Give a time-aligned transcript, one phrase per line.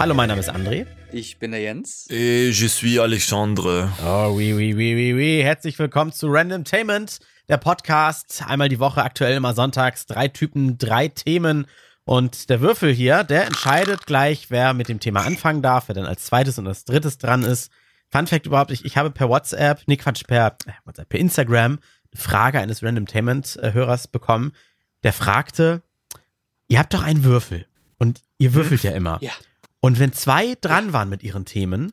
[0.00, 0.86] Hallo, mein Name ist André.
[1.10, 2.06] Ich bin der Jens.
[2.08, 3.90] Et je suis Alexandre.
[4.00, 5.42] Oh, oui, oui, oui, oui, oui.
[5.42, 8.44] Herzlich willkommen zu Randomtainment, der Podcast.
[8.46, 10.06] Einmal die Woche, aktuell immer sonntags.
[10.06, 11.66] Drei Typen, drei Themen.
[12.04, 16.06] Und der Würfel hier, der entscheidet gleich, wer mit dem Thema anfangen darf, wer dann
[16.06, 17.72] als zweites und als drittes dran ist.
[18.12, 21.72] Fun Fact überhaupt, ich, ich habe per WhatsApp, nee Quatsch, per, äh, WhatsApp, per Instagram
[21.72, 24.52] eine Frage eines Randomtainment-Hörers bekommen,
[25.02, 25.82] der fragte,
[26.68, 27.66] ihr habt doch einen Würfel
[27.98, 29.18] und ihr würfelt ja immer.
[29.20, 29.32] Ja.
[29.80, 31.92] Und wenn zwei dran waren mit ihren Themen,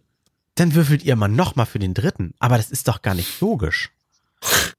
[0.56, 2.34] dann würfelt ihr mal nochmal für den dritten.
[2.40, 3.92] Aber das ist doch gar nicht logisch.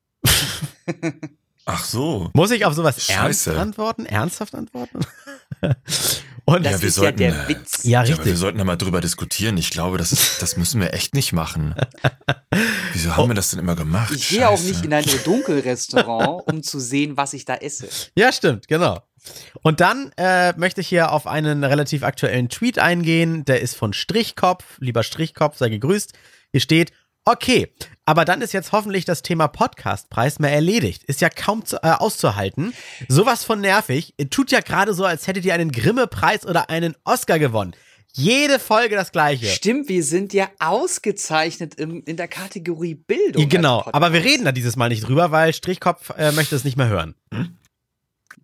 [1.68, 2.30] Ach so.
[2.32, 3.50] Muss ich auf sowas Scheiße.
[3.50, 4.06] ernst antworten?
[4.06, 5.00] Ernsthaft antworten?
[6.44, 7.82] Und Das Ja, wir ist sollten, ja der äh, Witz.
[7.82, 8.38] ja, Ja, aber wir richtig.
[8.38, 9.56] sollten da mal drüber diskutieren.
[9.58, 11.74] Ich glaube, das, ist, das müssen wir echt nicht machen.
[12.92, 14.12] Wieso haben wir das denn immer gemacht?
[14.14, 17.88] Ich gehe auch nicht in ein Dunkelrestaurant, um zu sehen, was ich da esse.
[18.14, 19.02] Ja, stimmt, genau.
[19.62, 23.44] Und dann äh, möchte ich hier auf einen relativ aktuellen Tweet eingehen.
[23.44, 24.78] Der ist von Strichkopf.
[24.80, 26.12] Lieber Strichkopf, sei gegrüßt.
[26.52, 26.92] Hier steht,
[27.24, 27.72] okay,
[28.04, 31.04] aber dann ist jetzt hoffentlich das Thema Podcastpreis mehr erledigt.
[31.04, 32.72] Ist ja kaum zu, äh, auszuhalten.
[33.08, 34.14] Sowas von nervig.
[34.30, 37.74] Tut ja gerade so, als hättet ihr einen Grimme-Preis oder einen Oscar gewonnen.
[38.18, 39.44] Jede Folge das gleiche.
[39.44, 43.46] Stimmt, wir sind ja ausgezeichnet im, in der Kategorie Bildung.
[43.46, 46.78] Genau, aber wir reden da dieses Mal nicht drüber, weil Strichkopf äh, möchte es nicht
[46.78, 47.14] mehr hören.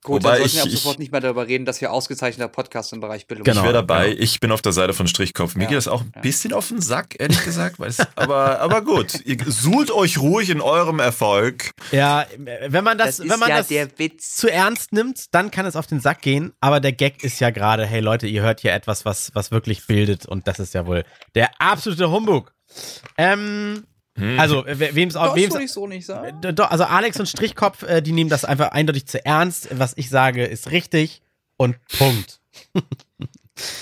[0.04, 2.48] Gut, Wobei dann sollten wir ab ich- sofort nicht mehr darüber reden, dass wir ausgezeichneter
[2.48, 3.58] Podcast im Bereich Bildung Genau.
[3.60, 4.16] Ich wäre dabei.
[4.18, 5.54] Ich bin auf der Seite von Strichkopf.
[5.54, 5.68] Mir Ja.
[5.68, 6.20] geht das auch ein Ja.
[6.22, 7.78] bisschen auf den Sack, ehrlich gesagt.
[7.78, 9.20] Weil es, aber, aber gut.
[9.24, 11.70] Ihr suhlt euch ruhig in eurem Erfolg.
[11.92, 14.34] Ja, wenn man das, Das wenn man ja das der Witz.
[14.34, 16.52] zu ernst nimmt, dann kann es auf den Sack gehen.
[16.60, 19.86] Aber der Gag ist ja gerade, hey Leute, ihr hört hier etwas, was, was wirklich
[19.86, 20.26] bildet.
[20.26, 21.04] Und das ist ja wohl
[21.36, 22.52] der absolute Humbug.
[23.18, 23.38] Ähm,
[23.76, 23.84] Hm.
[24.38, 26.42] Also, we- wem's auch, Das würde ich so nicht sagen.
[26.44, 29.68] äh, doch, also Alex und Strichkopf, äh, die nehmen das einfach eindeutig zu ernst.
[29.72, 31.22] Was ich sage, ist richtig.
[31.56, 32.40] Und Punkt.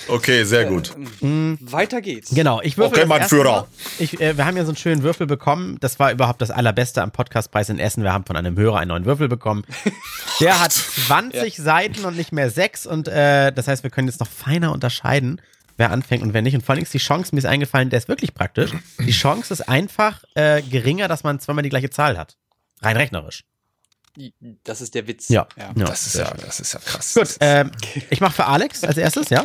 [0.09, 0.95] Okay, sehr gut.
[1.21, 1.57] Mhm.
[1.61, 2.35] Weiter geht's.
[2.35, 3.69] Genau, ich würfel Okay, mein Führer.
[4.01, 5.77] Ich, äh, wir haben ja so einen schönen Würfel bekommen.
[5.81, 8.03] Das war überhaupt das Allerbeste am Podcastpreis in Essen.
[8.03, 9.65] Wir haben von einem Hörer einen neuen Würfel bekommen.
[10.41, 10.73] Der hat
[11.07, 12.85] 20 Seiten und nicht mehr sechs.
[12.85, 15.41] Und äh, das heißt, wir können jetzt noch feiner unterscheiden,
[15.81, 16.55] wer anfängt und wer nicht.
[16.55, 18.71] Und vor allem ist die Chance, mir ist eingefallen, der ist wirklich praktisch.
[19.01, 22.37] Die Chance ist einfach äh, geringer, dass man zweimal die gleiche Zahl hat.
[22.83, 23.45] Rein rechnerisch.
[24.65, 25.29] Das ist der Witz.
[25.29, 25.49] Ja.
[25.57, 25.73] ja.
[25.75, 25.85] ja.
[25.87, 27.15] Das ist ja, das ist ja krass.
[27.15, 27.73] Gut, ähm,
[28.11, 29.45] ich mache für Alex als erstes, ja?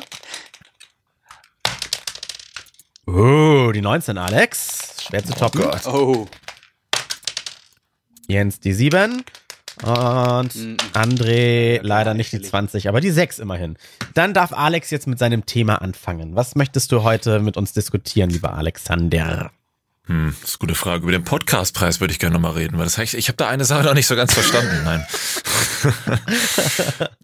[3.07, 5.03] Oh, die 19, Alex.
[5.07, 5.61] Schwer zu toppen.
[5.61, 5.85] Gott.
[5.87, 6.27] Oh.
[8.27, 9.23] Jens die 7
[9.83, 10.77] und Mhm.
[10.93, 12.49] André leider nicht die chillig.
[12.49, 13.77] 20, aber die 6 immerhin.
[14.13, 16.35] Dann darf Alex jetzt mit seinem Thema anfangen.
[16.35, 19.51] Was möchtest du heute mit uns diskutieren, lieber Alexander?
[20.07, 21.01] Hm, das ist eine gute Frage.
[21.03, 23.65] Über den Podcastpreis würde ich gerne nochmal reden, weil das heißt, ich habe da eine
[23.65, 24.81] Sache noch nicht so ganz verstanden.
[24.83, 25.05] Nein.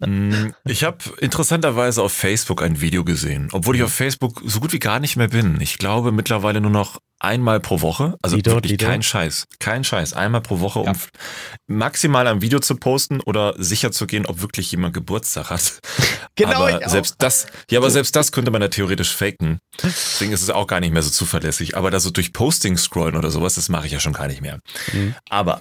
[0.03, 4.73] Hm, ich habe interessanterweise auf Facebook ein Video gesehen, obwohl ich auf Facebook so gut
[4.73, 5.59] wie gar nicht mehr bin.
[5.61, 8.17] Ich glaube mittlerweile nur noch einmal pro Woche.
[8.21, 8.87] Also Lido, wirklich Lido.
[8.87, 9.45] kein Scheiß.
[9.59, 10.13] Kein Scheiß.
[10.13, 10.93] Einmal pro Woche, um
[11.67, 15.79] maximal ein Video zu posten oder sicher zu gehen, ob wirklich jemand Geburtstag hat.
[16.35, 19.59] Genau, aber selbst das, ja, aber selbst das könnte man ja theoretisch faken.
[19.83, 21.75] Deswegen ist es auch gar nicht mehr so zuverlässig.
[21.75, 24.41] Aber da so durch Posting scrollen oder sowas, das mache ich ja schon gar nicht
[24.41, 24.59] mehr.
[24.93, 25.13] Mhm.
[25.29, 25.59] Aber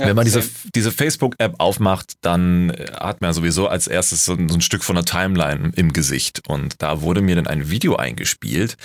[0.00, 0.54] Ja, wenn man diese, same.
[0.74, 4.60] diese Facebook-App aufmacht, dann äh, hat man ja sowieso als erstes so ein, so ein
[4.60, 6.42] Stück von der Timeline im Gesicht.
[6.48, 8.76] Und da wurde mir dann ein Video eingespielt,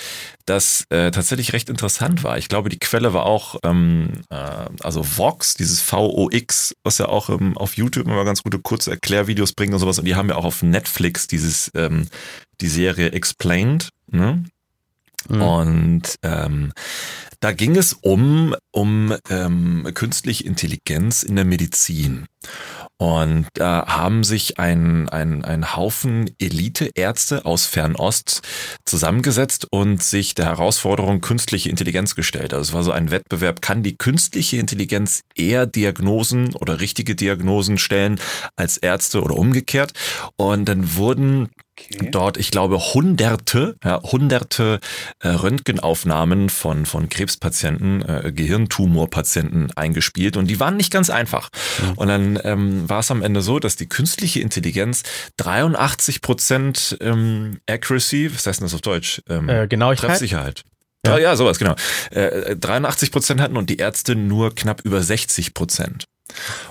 [0.44, 2.38] das äh, tatsächlich recht interessant war.
[2.38, 4.36] Ich glaube, die Quelle war auch, ähm, äh,
[4.80, 9.52] also Vox, dieses VOX, was ja auch ähm, auf YouTube immer ganz gute kurze Erklärvideos
[9.52, 9.98] bringt und sowas.
[9.98, 12.08] Und die haben ja auch auf Netflix dieses, ähm,
[12.60, 13.88] die Serie Explained.
[14.10, 14.44] Ne?
[15.28, 15.42] Mhm.
[15.42, 16.72] Und ähm,
[17.40, 22.26] da ging es um, um ähm, künstliche Intelligenz in der Medizin.
[22.98, 28.40] Und da haben sich ein, ein, ein Haufen Eliteärzte aus Fernost
[28.86, 32.54] zusammengesetzt und sich der Herausforderung künstliche Intelligenz gestellt.
[32.54, 37.76] Also es war so ein Wettbewerb, kann die künstliche Intelligenz eher Diagnosen oder richtige Diagnosen
[37.76, 38.18] stellen
[38.56, 39.92] als Ärzte oder umgekehrt.
[40.36, 42.08] Und dann wurden Okay.
[42.10, 44.80] dort, ich glaube, hunderte, ja, hunderte
[45.20, 51.50] äh, Röntgenaufnahmen von, von Krebspatienten, äh, Gehirntumorpatienten eingespielt und die waren nicht ganz einfach.
[51.96, 55.02] Und dann ähm, war es am Ende so, dass die künstliche Intelligenz
[55.36, 59.22] 83 Prozent ähm, Accuracy, was heißt denn das auf Deutsch?
[59.28, 60.10] Ähm, Äh, Genauigkeit?
[60.10, 60.62] Treffsicherheit.
[61.06, 61.12] Ja.
[61.12, 61.18] Ja.
[61.18, 61.74] ja, sowas, genau.
[62.10, 66.04] Äh, 83 Prozent hatten und die Ärzte nur knapp über 60 Prozent.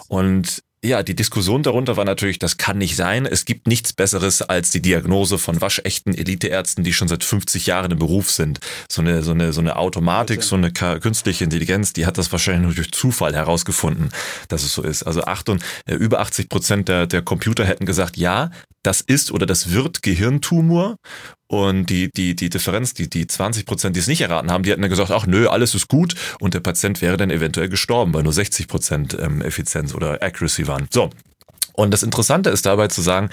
[0.07, 3.25] Und ja, die Diskussion darunter war natürlich, das kann nicht sein.
[3.25, 7.91] Es gibt nichts Besseres als die Diagnose von waschechten Eliteärzten, die schon seit 50 Jahren
[7.91, 8.59] im Beruf sind.
[8.89, 12.63] So eine, so eine, so eine Automatik, so eine künstliche Intelligenz, die hat das wahrscheinlich
[12.63, 14.09] nur durch Zufall herausgefunden,
[14.47, 15.03] dass es so ist.
[15.03, 18.51] Also acht und, äh, über 80 Prozent der, der Computer hätten gesagt, ja,
[18.85, 20.97] das ist oder das wird Gehirntumor.
[21.47, 24.71] Und die, die, die Differenz, die, die 20 Prozent, die es nicht erraten haben, die
[24.71, 26.15] hatten dann gesagt, ach nö, alles ist gut.
[26.39, 30.67] Und der Patient wäre dann eventuell gestorben, weil nur 60 Prozent ähm, Effizienz oder Accuracy
[30.67, 30.87] waren.
[30.91, 31.11] So.
[31.73, 33.29] Und das Interessante ist dabei zu sagen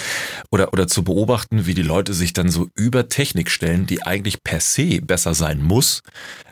[0.51, 4.43] oder, oder zu beobachten, wie die Leute sich dann so über Technik stellen, die eigentlich
[4.43, 6.03] per se besser sein muss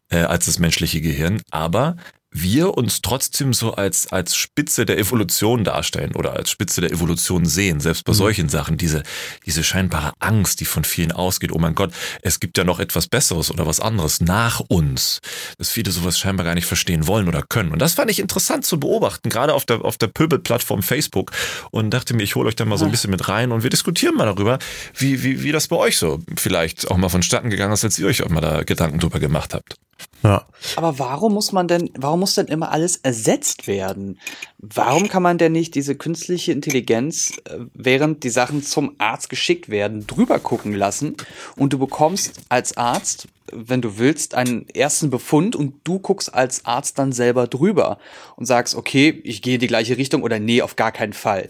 [0.09, 1.97] äh, als das menschliche Gehirn, aber
[2.33, 7.45] wir uns trotzdem so als, als Spitze der Evolution darstellen oder als Spitze der Evolution
[7.45, 8.17] sehen, selbst bei mhm.
[8.17, 9.03] solchen Sachen, diese,
[9.47, 11.93] diese scheinbare Angst, die von vielen ausgeht, oh mein Gott,
[12.23, 15.21] es gibt ja noch etwas Besseres oder was anderes nach uns,
[15.59, 17.73] dass viele sowas scheinbar gar nicht verstehen wollen oder können.
[17.73, 21.33] Und das fand ich interessant zu beobachten, gerade auf der, auf der Pöbel-Plattform Facebook
[21.73, 23.71] und dachte mir, ich hole euch da mal so ein bisschen mit rein und wir
[23.71, 24.59] diskutieren mal darüber,
[24.97, 28.07] wie, wie, wie das bei euch so vielleicht auch mal vonstatten gegangen ist, als ihr
[28.07, 29.77] euch auch mal da Gedanken drüber gemacht habt.
[30.23, 30.47] Ja.
[30.77, 34.19] Aber warum muss man denn, warum muss denn immer alles ersetzt werden?
[34.59, 39.71] Warum kann man denn nicht diese künstliche Intelligenz, äh, während die Sachen zum Arzt geschickt
[39.71, 41.17] werden, drüber gucken lassen
[41.57, 46.65] und du bekommst als Arzt, wenn du willst, einen ersten Befund und du guckst als
[46.65, 47.99] Arzt dann selber drüber
[48.37, 51.49] und sagst, okay, ich gehe in die gleiche Richtung oder nee, auf gar keinen Fall.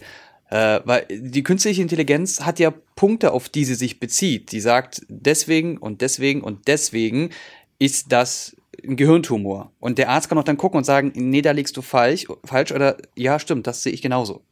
[0.51, 4.51] Äh, weil die künstliche Intelligenz hat ja Punkte, auf die sie sich bezieht.
[4.51, 7.31] Die sagt, deswegen und deswegen und deswegen
[7.81, 8.55] ist das
[8.85, 9.73] ein Gehirntumor.
[9.81, 12.71] Und der Arzt kann auch dann gucken und sagen, nee, da liegst du falsch, falsch
[12.71, 14.45] oder ja, stimmt, das sehe ich genauso.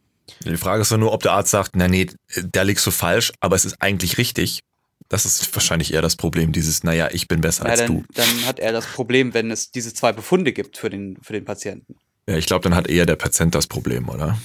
[0.44, 2.08] Die Frage ist ja nur, ob der Arzt sagt, na nee,
[2.52, 4.60] da liegst du falsch, aber es ist eigentlich richtig.
[5.08, 8.04] Das ist wahrscheinlich eher das Problem, dieses, naja, ich bin besser ja, als dann, du.
[8.12, 11.46] Dann hat er das Problem, wenn es diese zwei Befunde gibt für den, für den
[11.46, 11.96] Patienten.
[12.28, 14.38] Ja, ich glaube, dann hat eher der Patient das Problem, oder?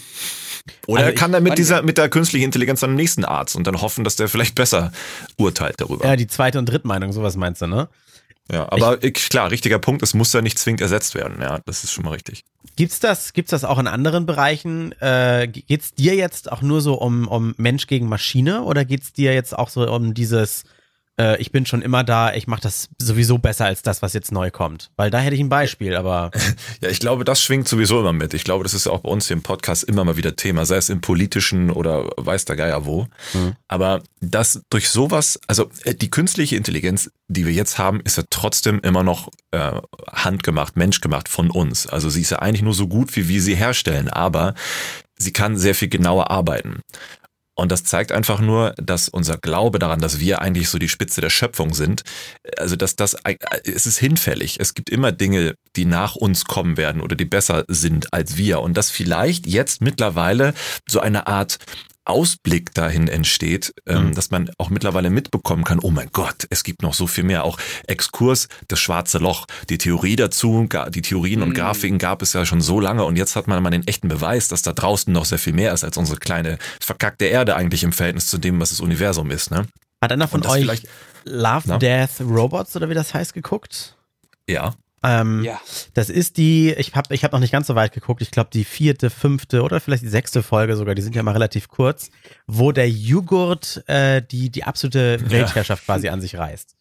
[0.88, 3.58] Oder also er kann dann mit dieser, mit der künstlichen Intelligenz dann den nächsten Arzt
[3.58, 4.94] und dann hoffen, dass der vielleicht besser
[5.38, 6.06] urteilt darüber.
[6.06, 7.90] Ja, die zweite und dritte Meinung, sowas meinst du, ne?
[8.52, 11.42] Ja, aber ich, klar, richtiger Punkt, es muss ja nicht zwingend ersetzt werden.
[11.42, 12.44] Ja, das ist schon mal richtig.
[12.76, 14.92] Gibt's das, gibt's das auch in anderen Bereichen?
[15.00, 19.34] Äh, geht's dir jetzt auch nur so um, um Mensch gegen Maschine oder geht's dir
[19.34, 20.64] jetzt auch so um dieses
[21.20, 24.32] äh, ich bin schon immer da, ich mache das sowieso besser als das, was jetzt
[24.32, 24.92] neu kommt.
[24.96, 26.32] Weil da hätte ich ein Beispiel, aber.
[26.82, 28.34] Ja, ich glaube, das schwingt sowieso immer mit.
[28.34, 30.66] Ich glaube, das ist ja auch bei uns hier im Podcast immer mal wieder Thema,
[30.66, 33.08] sei es im politischen oder weiß der Geier wo.
[33.34, 33.56] Mhm.
[33.68, 38.24] Aber das durch sowas, also äh, die künstliche Intelligenz, die wir jetzt haben, ist ja
[38.30, 39.72] trotzdem immer noch äh,
[40.12, 41.88] handgemacht, menschgemacht von uns.
[41.88, 44.56] Also sie ist ja eigentlich nur so gut, wie wir sie herstellen, aber
[45.18, 46.82] sie kann sehr viel genauer arbeiten.
[47.56, 51.22] Und das zeigt einfach nur, dass unser Glaube daran, dass wir eigentlich so die Spitze
[51.22, 52.04] der Schöpfung sind,
[52.58, 53.16] also dass das,
[53.64, 54.60] es ist hinfällig.
[54.60, 58.62] Es gibt immer Dinge, die nach uns kommen werden oder die besser sind als wir.
[58.62, 60.54] Und dass vielleicht jetzt mittlerweile
[60.88, 61.60] so eine Art
[62.06, 64.16] Ausblick dahin entsteht, ähm, mhm.
[64.16, 67.44] dass man auch mittlerweile mitbekommen kann, oh mein Gott, es gibt noch so viel mehr.
[67.44, 67.58] Auch
[67.88, 71.48] Exkurs, das schwarze Loch, die Theorie dazu, die Theorien mhm.
[71.48, 74.08] und Grafiken gab es ja schon so lange und jetzt hat man mal den echten
[74.08, 77.84] Beweis, dass da draußen noch sehr viel mehr ist als unsere kleine verkackte Erde eigentlich
[77.84, 79.52] im Verhältnis zu dem, was das Universum ist.
[79.52, 79.66] Ne?
[80.02, 80.84] Hat einer von euch
[81.26, 81.78] Love, na?
[81.78, 83.96] Death, Robots oder wie das heißt geguckt?
[84.48, 84.76] Ja.
[85.04, 85.60] Ähm, ja.
[85.94, 88.50] Das ist die, ich habe ich hab noch nicht ganz so weit geguckt, ich glaube
[88.54, 92.10] die vierte, fünfte oder vielleicht die sechste Folge sogar, die sind ja mal relativ kurz,
[92.48, 95.86] wo der Joghurt äh, die, die absolute Weltherrschaft ja.
[95.94, 96.78] quasi an sich reißt.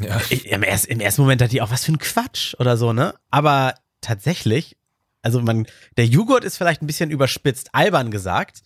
[0.00, 0.20] Ja.
[0.30, 3.14] Im, erst, Im ersten Moment dachte ich auch, was für ein Quatsch oder so, ne?
[3.30, 4.76] Aber tatsächlich,
[5.22, 5.66] also man,
[5.96, 8.62] der Joghurt ist vielleicht ein bisschen überspitzt, albern gesagt,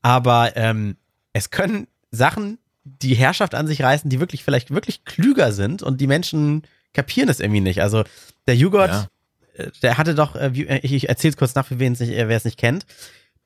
[0.00, 0.96] aber ähm,
[1.32, 6.00] es können Sachen die Herrschaft an sich reißen, die wirklich vielleicht wirklich klüger sind und
[6.00, 6.62] die Menschen
[6.98, 7.80] kapieren es irgendwie nicht.
[7.80, 8.02] Also
[8.48, 9.08] der Joghurt, ja.
[9.54, 12.10] Äh, der hatte doch, äh, äh, ich erzähle es kurz nach, für wen es nicht,
[12.10, 12.86] wer es nicht kennt.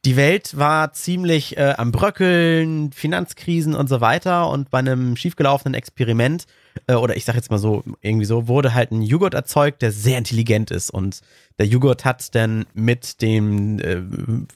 [0.05, 4.49] Die Welt war ziemlich äh, am Bröckeln, Finanzkrisen und so weiter.
[4.51, 6.47] Und bei einem schiefgelaufenen Experiment,
[6.89, 9.93] äh, oder ich sag jetzt mal so, irgendwie so, wurde halt ein Joghurt erzeugt, der
[9.93, 10.91] sehr intelligent ist.
[10.91, 11.21] Und
[11.61, 14.03] der Joghurt hat dann mit den äh,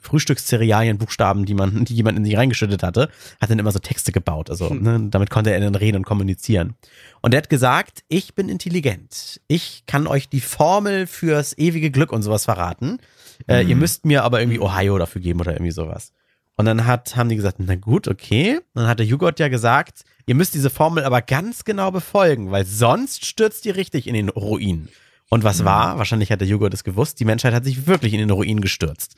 [0.01, 3.09] Frühstückszerealienbuchstaben, die man, die jemand in sich reingeschüttet hatte,
[3.41, 4.51] hat dann immer so Texte gebaut.
[4.51, 4.83] Also hm.
[4.83, 6.75] ne, damit konnte er dann reden und kommunizieren.
[7.21, 9.41] Und er hat gesagt, ich bin intelligent.
[9.47, 12.99] Ich kann euch die Formel fürs ewige Glück und sowas verraten.
[13.47, 13.71] Äh, mhm.
[13.71, 16.13] Ihr müsst mir aber irgendwie Ohio dafür geben oder irgendwie sowas.
[16.57, 18.61] Und dann hat, haben die gesagt, na gut, okay.
[18.75, 22.65] dann hat der Joghurt ja gesagt, ihr müsst diese Formel aber ganz genau befolgen, weil
[22.65, 24.89] sonst stürzt ihr richtig in den Ruin.
[25.29, 25.67] Und was mhm.
[25.67, 25.99] war?
[25.99, 29.17] Wahrscheinlich hat der Joghurt es gewusst, die Menschheit hat sich wirklich in den Ruin gestürzt.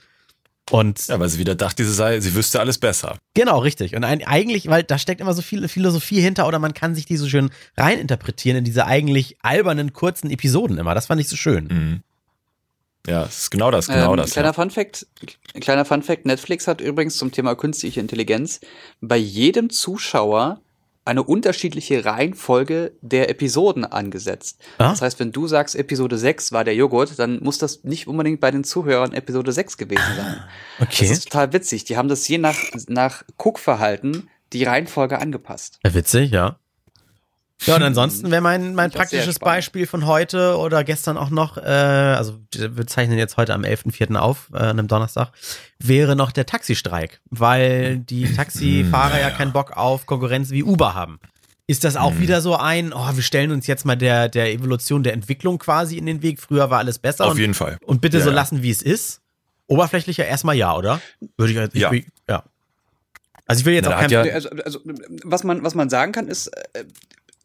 [0.70, 3.16] Und ja, weil sie wieder dachte, sie, sei, sie wüsste alles besser.
[3.34, 3.94] Genau, richtig.
[3.96, 7.06] Und ein, eigentlich, weil da steckt immer so viel Philosophie hinter oder man kann sich
[7.06, 10.94] die so schön reininterpretieren in diese eigentlich albernen, kurzen Episoden immer.
[10.94, 11.64] Das fand ich so schön.
[11.64, 12.02] Mhm.
[13.08, 14.32] Ja, es ist genau das, genau ähm, das.
[14.32, 14.52] Kleiner ja.
[14.52, 15.06] Fun Fact,
[15.60, 18.60] kleiner Fun Fact, Netflix hat übrigens zum Thema künstliche Intelligenz
[19.00, 20.60] bei jedem Zuschauer
[21.08, 24.60] eine unterschiedliche Reihenfolge der Episoden angesetzt.
[24.76, 24.90] Ah?
[24.90, 28.40] Das heißt, wenn du sagst, Episode 6 war der Joghurt, dann muss das nicht unbedingt
[28.40, 30.44] bei den Zuhörern Episode 6 gewesen sein.
[30.80, 31.08] Okay.
[31.08, 31.84] Das ist total witzig.
[31.84, 35.80] Die haben das je nach, nach Guckverhalten die Reihenfolge angepasst.
[35.82, 36.58] Ja, witzig, ja.
[37.66, 41.60] Ja, und ansonsten wäre mein, mein praktisches Beispiel von heute oder gestern auch noch, äh,
[41.60, 44.16] also wir zeichnen jetzt heute am 11.04.
[44.16, 45.32] auf, äh, einem Donnerstag,
[45.78, 51.18] wäre noch der Taxistreik, weil die Taxifahrer ja keinen Bock auf Konkurrenz wie Uber haben.
[51.66, 52.20] Ist das auch mhm.
[52.20, 55.98] wieder so ein, oh, wir stellen uns jetzt mal der, der Evolution der Entwicklung quasi
[55.98, 57.26] in den Weg, früher war alles besser.
[57.26, 57.78] Auf und, jeden Fall.
[57.84, 59.20] Und bitte ja, so lassen, wie es ist?
[59.66, 61.00] Oberflächlicher erstmal ja, oder?
[61.36, 61.92] Würde ich, ich ja.
[62.28, 62.44] ja.
[63.46, 64.80] Also ich will jetzt Na, auch kein ja also, also,
[65.24, 66.84] was man was man sagen kann ist äh,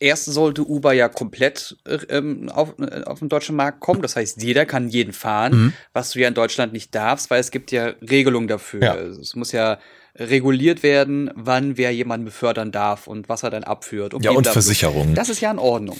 [0.03, 1.77] erst sollte Uber ja komplett
[2.10, 4.01] ähm, auf, äh, auf den deutschen Markt kommen.
[4.01, 5.74] Das heißt, jeder kann jeden fahren, mhm.
[5.93, 8.81] was du ja in Deutschland nicht darfst, weil es gibt ja Regelungen dafür.
[8.81, 8.95] Ja.
[8.95, 9.79] Es muss ja
[10.15, 14.13] reguliert werden, wann wer jemanden befördern darf und was er dann abführt.
[14.22, 15.15] ja, und Versicherung.
[15.15, 15.98] Das ist ja in Ordnung.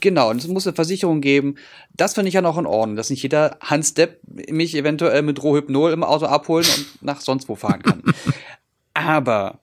[0.00, 1.56] Genau, und es muss eine Versicherung geben.
[1.94, 5.42] Das finde ich ja noch in Ordnung, dass nicht jeder Hans Depp mich eventuell mit
[5.42, 8.02] Rohypnol im Auto abholen und nach sonst wo fahren kann.
[8.94, 9.60] Aber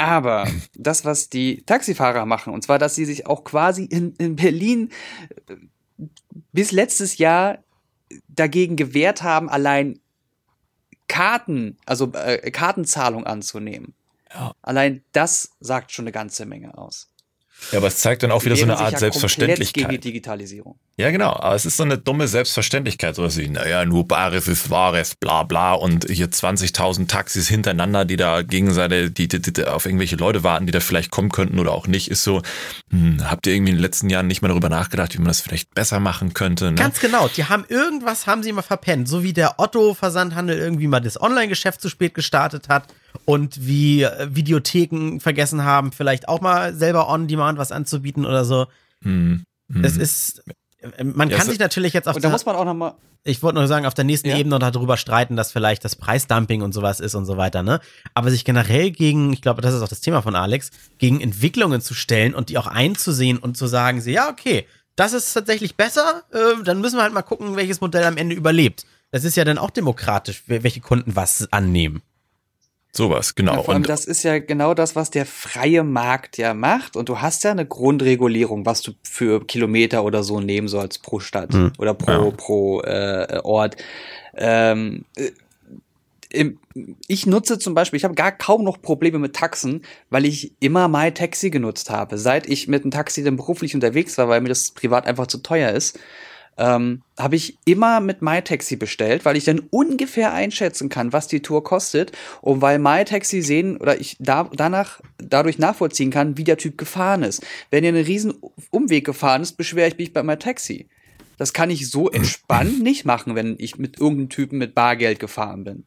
[0.00, 4.36] aber das, was die Taxifahrer machen, und zwar, dass sie sich auch quasi in, in
[4.36, 4.90] Berlin
[5.46, 5.56] äh,
[6.52, 7.58] bis letztes Jahr
[8.28, 10.00] dagegen gewehrt haben, allein
[11.06, 13.94] Karten, also äh, Kartenzahlung anzunehmen.
[14.32, 14.54] Ja.
[14.62, 17.09] Allein das sagt schon eine ganze Menge aus.
[17.72, 19.88] Ja, aber es zeigt dann auch wieder so eine Art ja Selbstverständlichkeit.
[19.88, 20.78] Gegen die Digitalisierung.
[20.96, 21.34] Ja, genau.
[21.34, 23.14] Aber es ist so eine dumme Selbstverständlichkeit.
[23.14, 25.74] So wie, naja, nur Bares ist Wahres, bla bla.
[25.74, 30.66] Und hier 20.000 Taxis hintereinander, die da gegenseitig die, die, die, auf irgendwelche Leute warten,
[30.66, 32.42] die da vielleicht kommen könnten oder auch nicht, ist so,
[32.90, 35.40] hm, habt ihr irgendwie in den letzten Jahren nicht mal darüber nachgedacht, wie man das
[35.40, 36.66] vielleicht besser machen könnte?
[36.66, 36.74] Ne?
[36.74, 37.28] Ganz genau.
[37.28, 39.08] Die haben irgendwas, haben sie mal verpennt.
[39.08, 42.84] So wie der Otto-Versandhandel irgendwie mal das Online-Geschäft zu spät gestartet hat
[43.24, 48.66] und wie äh, Videotheken vergessen haben, vielleicht auch mal selber on-demand was anzubieten oder so.
[49.02, 49.44] Hm.
[49.72, 49.84] Hm.
[49.84, 50.42] Es ist,
[50.78, 52.94] äh, man ja, kann sich natürlich jetzt auf und da muss man auch noch mal
[53.22, 54.38] ich wollte nur sagen, auf der nächsten ja?
[54.38, 57.80] Ebene darüber streiten, dass vielleicht das Preisdumping und sowas ist und so weiter, ne?
[58.14, 61.82] Aber sich generell gegen, ich glaube, das ist auch das Thema von Alex, gegen Entwicklungen
[61.82, 66.22] zu stellen und die auch einzusehen und zu sagen, ja, okay, das ist tatsächlich besser,
[66.32, 68.86] äh, dann müssen wir halt mal gucken, welches Modell am Ende überlebt.
[69.10, 72.02] Das ist ja dann auch demokratisch, welche Kunden was annehmen.
[72.92, 73.54] Sowas, genau.
[73.56, 76.96] Ja, vor allem, das ist ja genau das, was der freie Markt ja macht.
[76.96, 81.20] Und du hast ja eine Grundregulierung, was du für Kilometer oder so nehmen sollst pro
[81.20, 81.72] Stadt mhm.
[81.78, 82.30] oder pro, ja.
[82.32, 83.76] pro äh, Ort.
[84.34, 85.30] Ähm, äh,
[87.08, 90.86] ich nutze zum Beispiel, ich habe gar kaum noch Probleme mit Taxen, weil ich immer
[90.88, 92.18] MyTaxi genutzt habe.
[92.18, 95.38] Seit ich mit einem Taxi dann beruflich unterwegs war, weil mir das privat einfach zu
[95.38, 95.98] teuer ist,
[96.56, 101.40] ähm, habe ich immer mit MyTaxi bestellt, weil ich dann ungefähr einschätzen kann, was die
[101.40, 106.58] Tour kostet und weil MyTaxi sehen oder ich da, danach dadurch nachvollziehen kann, wie der
[106.58, 107.44] Typ gefahren ist.
[107.70, 108.34] Wenn er einen riesen
[108.70, 110.88] Umweg gefahren ist, beschwere ich mich bei MyTaxi.
[111.38, 115.64] Das kann ich so entspannt nicht machen, wenn ich mit irgendeinem Typen mit Bargeld gefahren
[115.64, 115.84] bin.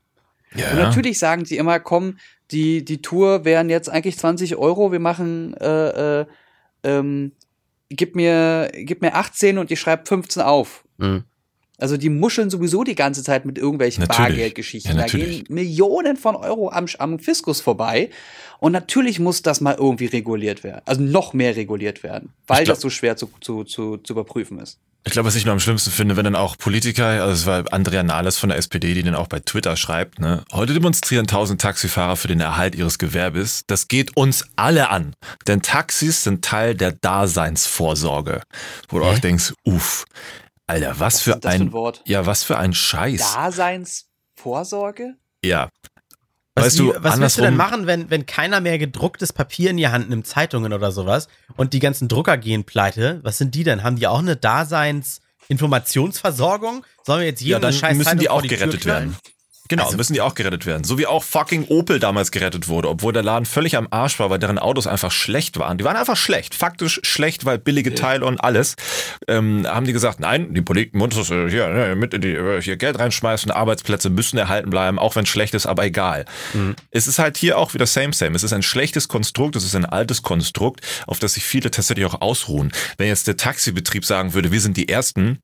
[0.56, 0.72] Ja.
[0.72, 2.18] Und natürlich sagen sie immer, komm,
[2.52, 6.26] die, die Tour wären jetzt eigentlich 20 Euro, wir machen äh, äh,
[6.84, 7.34] ähm,
[7.96, 10.84] gib mir, gib mir 18 und ich schreibe 15 auf.
[10.98, 11.24] Mhm.
[11.80, 14.30] Also die muscheln sowieso die ganze Zeit mit irgendwelchen natürlich.
[14.30, 14.96] Bargeldgeschichten.
[14.96, 18.10] Ja, da gehen Millionen von Euro am, am Fiskus vorbei.
[18.60, 20.82] Und natürlich muss das mal irgendwie reguliert werden.
[20.86, 24.60] Also noch mehr reguliert werden, weil glaub, das so schwer zu, zu, zu, zu überprüfen
[24.60, 24.80] ist.
[25.06, 27.66] Ich glaube, was ich noch am schlimmsten finde, wenn dann auch Politiker, also es war
[27.74, 31.60] Andrea Nahles von der SPD, die dann auch bei Twitter schreibt, ne, heute demonstrieren tausend
[31.60, 33.64] Taxifahrer für den Erhalt ihres Gewerbes.
[33.68, 35.14] Das geht uns alle an.
[35.46, 38.44] Denn Taxis sind Teil der Daseinsvorsorge.
[38.88, 40.06] Wo du auch denkst, uff,
[40.68, 43.34] Alter, was, was für ein, für ein Ja, was für ein Scheiß.
[43.34, 45.16] Daseinsvorsorge?
[45.44, 45.68] Ja,
[46.56, 49.78] was, weißt du, was willst du denn machen, wenn, wenn keiner mehr gedrucktes Papier in
[49.78, 53.20] die Hand nimmt, Zeitungen oder sowas, und die ganzen Drucker gehen pleite?
[53.24, 53.82] Was sind die denn?
[53.84, 56.86] Haben die auch eine Daseinsinformationsversorgung?
[57.04, 59.18] Sollen wir jetzt jedem ja, dann scheiß müssen Zeitung die auch gerettet werden.
[59.74, 60.84] Genau, also, müssen die auch gerettet werden.
[60.84, 64.30] So wie auch fucking Opel damals gerettet wurde, obwohl der Laden völlig am Arsch war,
[64.30, 65.80] weil deren Autos einfach schlecht waren.
[65.80, 68.76] Die waren einfach schlecht, faktisch schlecht, weil billige Teile und alles.
[69.28, 73.52] Ähm, haben die gesagt, nein, die Politik muss äh, hier, ne, äh, hier Geld reinschmeißen,
[73.52, 76.26] Arbeitsplätze müssen erhalten bleiben, auch wenn es schlecht ist, aber egal.
[76.54, 76.76] Mhm.
[76.92, 78.36] Es ist halt hier auch wieder same same.
[78.36, 82.06] Es ist ein schlechtes Konstrukt, es ist ein altes Konstrukt, auf das sich viele tatsächlich
[82.06, 82.72] auch ausruhen.
[82.98, 85.40] Wenn jetzt der Taxibetrieb sagen würde, wir sind die Ersten,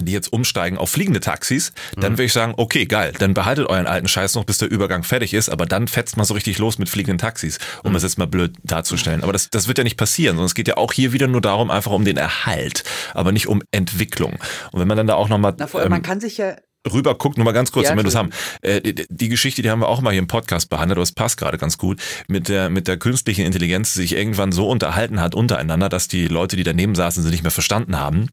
[0.00, 2.16] die jetzt umsteigen auf fliegende Taxis, dann mhm.
[2.16, 5.34] würde ich sagen, okay, geil, dann behaltet euren alten Scheiß noch, bis der Übergang fertig
[5.34, 7.96] ist, aber dann fetzt mal so richtig los mit fliegenden Taxis, um mhm.
[7.96, 9.22] es jetzt mal blöd darzustellen.
[9.22, 11.40] Aber das, das wird ja nicht passieren, sondern es geht ja auch hier wieder nur
[11.40, 14.38] darum, einfach um den Erhalt, aber nicht um Entwicklung.
[14.72, 15.54] Und wenn man dann da auch nochmal...
[15.56, 16.56] Na, vor allem, ähm, man kann sich ja
[16.92, 18.30] rüber guckt, nur mal ganz kurz, ja, damit wir das haben.
[18.60, 21.12] Äh, die, die, Geschichte, die haben wir auch mal hier im Podcast behandelt, aber es
[21.12, 25.20] passt gerade ganz gut, mit der, mit der künstlichen Intelligenz, die sich irgendwann so unterhalten
[25.20, 28.28] hat untereinander, dass die Leute, die daneben saßen, sie nicht mehr verstanden haben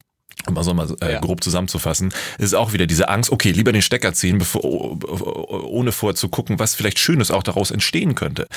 [0.48, 1.19] um mal so mal äh, ja.
[1.19, 6.15] grob zusammenzufassen, ist auch wieder diese Angst, okay, lieber den Stecker ziehen, bevor, ohne vorher
[6.15, 8.48] zu gucken, was vielleicht Schönes auch daraus entstehen könnte.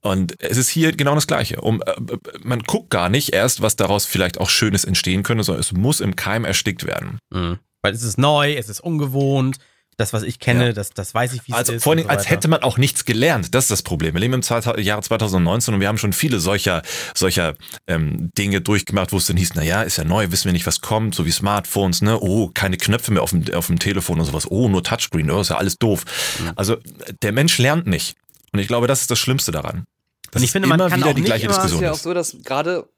[0.00, 1.60] Und es ist hier genau das Gleiche.
[1.60, 1.94] Um, äh,
[2.42, 6.00] man guckt gar nicht erst, was daraus vielleicht auch Schönes entstehen könnte, sondern es muss
[6.00, 7.18] im Keim erstickt werden.
[7.30, 7.58] Mhm.
[7.82, 9.58] Weil es ist neu, es ist ungewohnt.
[9.98, 10.72] Das, was ich kenne, ja.
[10.72, 11.82] das, das weiß ich, wie also es ist.
[11.82, 13.52] Vor allem, so als hätte man auch nichts gelernt.
[13.52, 14.14] Das ist das Problem.
[14.14, 16.82] Wir leben im Jahr 2019 und wir haben schon viele solcher,
[17.16, 17.56] solcher
[17.88, 20.66] ähm, Dinge durchgemacht, wo es dann hieß, na ja, ist ja neu, wissen wir nicht,
[20.66, 22.16] was kommt, so wie Smartphones, ne?
[22.20, 24.48] Oh, keine Knöpfe mehr auf dem, auf dem Telefon und sowas.
[24.48, 26.04] Oh, nur Touchscreen, oh, ist ja alles doof.
[26.38, 26.52] Mhm.
[26.54, 26.76] Also
[27.22, 28.16] der Mensch lernt nicht.
[28.52, 29.84] Und ich glaube, das ist das Schlimmste daran.
[30.30, 31.82] Das und ich finde, man kann wieder auch die gleiche immer, Diskussion.
[31.82, 32.88] Es ist ja auch so, dass gerade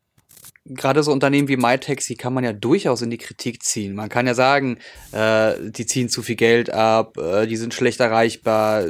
[0.72, 3.94] gerade so Unternehmen wie MyTaxi kann man ja durchaus in die Kritik ziehen.
[3.94, 4.78] Man kann ja sagen,
[5.12, 8.84] äh, die ziehen zu viel Geld ab, äh, die sind schlecht erreichbar,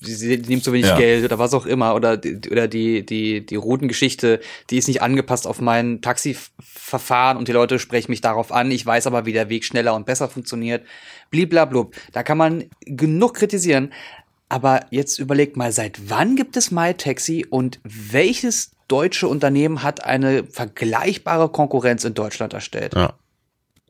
[0.00, 0.96] sie nehmen zu wenig ja.
[0.96, 2.20] Geld oder was auch immer oder
[2.50, 7.78] oder die die die Routengeschichte, die ist nicht angepasst auf mein Taxiverfahren und die Leute
[7.78, 8.70] sprechen mich darauf an.
[8.70, 10.84] Ich weiß aber, wie der Weg schneller und besser funktioniert.
[11.30, 11.94] Bliblablub.
[12.12, 13.92] Da kann man genug kritisieren.
[14.48, 20.44] Aber jetzt überlegt mal, seit wann gibt es MyTaxi und welches deutsche Unternehmen hat eine
[20.44, 22.94] vergleichbare Konkurrenz in Deutschland erstellt.
[22.94, 23.14] Ja.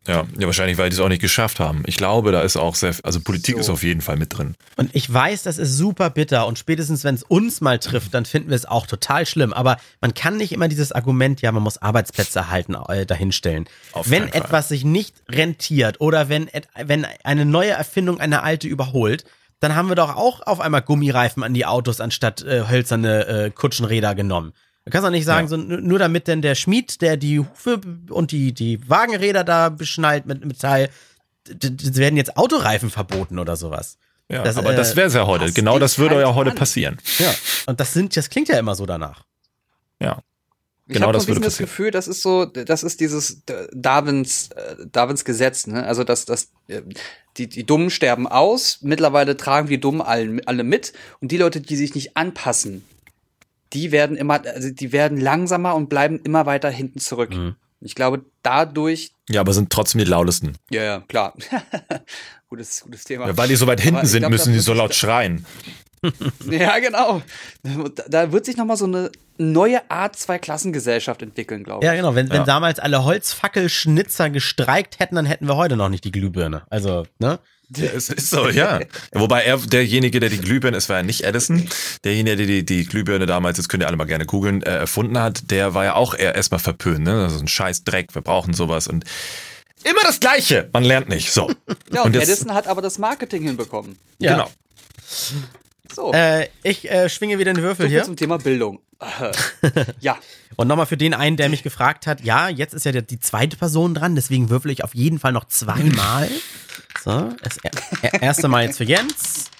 [0.07, 1.83] Ja, ja, wahrscheinlich, weil die es auch nicht geschafft haben.
[1.87, 3.61] Ich glaube, da ist auch sehr, also Politik so.
[3.61, 4.55] ist auf jeden Fall mit drin.
[4.77, 8.25] Und ich weiß, das ist super bitter und spätestens, wenn es uns mal trifft, dann
[8.25, 9.53] finden wir es auch total schlimm.
[9.53, 13.69] Aber man kann nicht immer dieses Argument, ja, man muss Arbeitsplätze erhalten, äh, dahinstellen.
[13.93, 16.49] Auf wenn etwas sich nicht rentiert oder wenn,
[16.81, 19.25] wenn eine neue Erfindung eine alte überholt,
[19.61, 23.51] dann haben wir doch auch auf einmal Gummireifen an die Autos anstatt äh, hölzerne äh,
[23.51, 24.53] Kutschenräder genommen.
[24.85, 25.51] Du kannst auch nicht sagen, ja.
[25.51, 30.27] so, nur damit denn der Schmied, der die Hufe und die, die Wagenräder da beschnallt
[30.27, 30.91] mit Metall,
[31.49, 33.99] werden jetzt Autoreifen verboten oder sowas.
[34.29, 35.53] Ja, das, aber äh, das wäre es ja heute.
[35.53, 36.57] Genau das würde ja heute an.
[36.57, 36.99] passieren.
[37.19, 37.33] Ja.
[37.67, 39.25] Und das sind, das klingt ja immer so danach.
[40.01, 40.21] Ja.
[40.89, 45.25] Genau ich habe so das Gefühl, das ist so, das ist dieses Darwins, äh, Darwins
[45.25, 45.85] Gesetz, ne?
[45.85, 46.83] Also dass, dass äh,
[47.37, 51.61] die, die Dummen sterben aus, mittlerweile tragen die Dummen alle, alle mit und die Leute,
[51.61, 52.85] die sich nicht anpassen,
[53.73, 57.35] die werden immer, also die werden langsamer und bleiben immer weiter hinten zurück.
[57.35, 57.57] Mhm.
[57.81, 59.11] Ich glaube, dadurch.
[59.29, 60.57] Ja, aber sind trotzdem die lautesten.
[60.71, 61.35] Ja, ja, klar.
[62.49, 63.27] gutes, gutes Thema.
[63.27, 65.45] Ja, weil die so weit hinten sind, glaub, müssen die so laut schreien.
[66.51, 67.23] ja, genau.
[68.09, 71.87] Da wird sich nochmal so eine neue Art Zwei-Klassengesellschaft entwickeln, glaube ich.
[71.87, 72.15] Ja, genau.
[72.15, 72.35] Wenn, ja.
[72.35, 76.63] wenn damals alle Holzfackelschnitzer gestreikt hätten, dann hätten wir heute noch nicht die Glühbirne.
[76.71, 77.39] Also, ne?
[77.75, 78.81] Ja, es ist so, ja.
[79.13, 81.69] Wobei er, derjenige, der die Glühbirne, es war ja nicht Edison,
[82.05, 85.19] derjenige, der die, die Glühbirne damals, jetzt könnt ihr alle mal gerne googeln, äh, erfunden
[85.19, 87.25] hat, der war ja auch erstmal verpönt, ne?
[87.25, 89.05] Also ein scheiß Dreck, wir brauchen sowas und
[89.83, 90.71] immer das Gleiche.
[90.73, 91.51] Man lernt nicht, so.
[91.93, 93.99] Ja, und, und Edison hat aber das Marketing hinbekommen.
[94.19, 94.33] Ja.
[94.33, 94.51] Genau.
[95.95, 96.13] So.
[96.13, 98.05] Äh, ich äh, schwinge wieder den Würfel so hier.
[98.05, 98.81] zum Thema Bildung.
[100.01, 100.19] ja.
[100.57, 103.57] Und nochmal für den einen, der mich gefragt hat, ja, jetzt ist ja die zweite
[103.57, 106.31] Person dran, deswegen würfel ich auf jeden Fall noch zweimal.
[107.05, 107.59] So, das
[108.21, 109.51] erste Mal jetzt für Jens.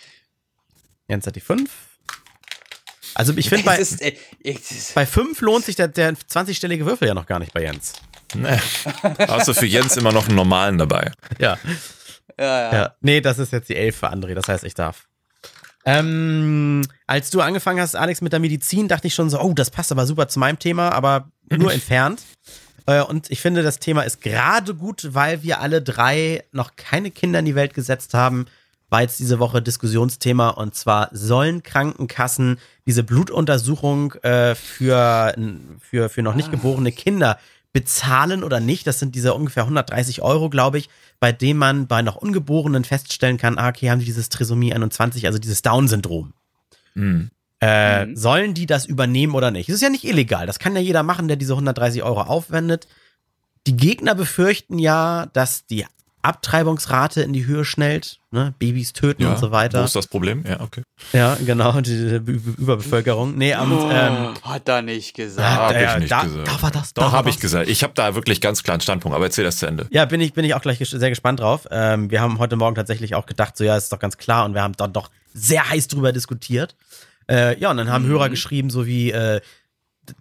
[1.09, 1.71] Jens hat die 5.
[3.15, 4.17] Also ich finde, bei, äh,
[4.95, 7.95] bei 5 lohnt sich der, der 20-stellige Würfel ja noch gar nicht bei Jens.
[8.35, 8.59] Nee.
[9.29, 11.13] Hast du für Jens immer noch einen normalen dabei?
[11.39, 11.59] Ja.
[12.39, 12.73] Ja, ja.
[12.73, 12.95] ja.
[13.01, 15.07] Nee, das ist jetzt die 11 für André, das heißt, ich darf.
[15.87, 19.71] Ähm, als du angefangen hast, Alex, mit der Medizin, dachte ich schon so, oh, das
[19.71, 22.23] passt aber super zu meinem Thema, aber nur entfernt.
[22.87, 27.13] Äh, und ich finde, das Thema ist gerade gut, weil wir alle drei noch keine
[27.13, 28.47] Kinder in die Welt gesetzt haben.
[28.89, 35.35] War jetzt diese Woche Diskussionsthema und zwar sollen Krankenkassen diese Blutuntersuchung äh, für,
[35.81, 36.53] für, für noch nicht ah.
[36.53, 37.39] geborene Kinder
[37.77, 38.87] bezahlen oder nicht.
[38.87, 40.89] Das sind diese ungefähr 130 Euro, glaube ich,
[41.21, 45.27] bei denen man bei noch Ungeborenen feststellen kann, ah, okay, haben die dieses Trisomie 21,
[45.27, 46.33] also dieses Down-Syndrom.
[46.95, 47.29] Mhm.
[47.61, 48.17] Äh, mhm.
[48.17, 49.69] Sollen die das übernehmen oder nicht?
[49.69, 50.47] Es ist ja nicht illegal.
[50.47, 52.89] Das kann ja jeder machen, der diese 130 Euro aufwendet.
[53.67, 55.85] Die Gegner befürchten ja, dass die
[56.23, 58.53] Abtreibungsrate in die Höhe schnellt, ne?
[58.59, 59.81] Babys töten ja, und so weiter.
[59.81, 60.45] Wo ist das Problem?
[60.47, 60.83] Ja, okay.
[61.13, 62.21] Ja, genau, die
[62.59, 63.37] Überbevölkerung.
[63.37, 65.57] Nee, und, oh, ähm, hat er nicht gesagt.
[65.57, 66.49] Hab ich nicht da, gesagt.
[66.49, 66.95] Da war das.
[66.95, 67.69] Doch, habe ich gesagt.
[67.69, 69.87] Ich habe da wirklich ganz klar einen Standpunkt, aber erzähl das zu Ende.
[69.91, 71.69] Ja, bin ich, bin ich auch gleich sehr gespannt drauf.
[71.71, 74.55] Ähm, wir haben heute Morgen tatsächlich auch gedacht, so ja, ist doch ganz klar und
[74.55, 76.75] wir haben dann doch sehr heiß drüber diskutiert.
[77.31, 78.11] Äh, ja, und dann haben mhm.
[78.11, 79.41] Hörer geschrieben, so wie, äh,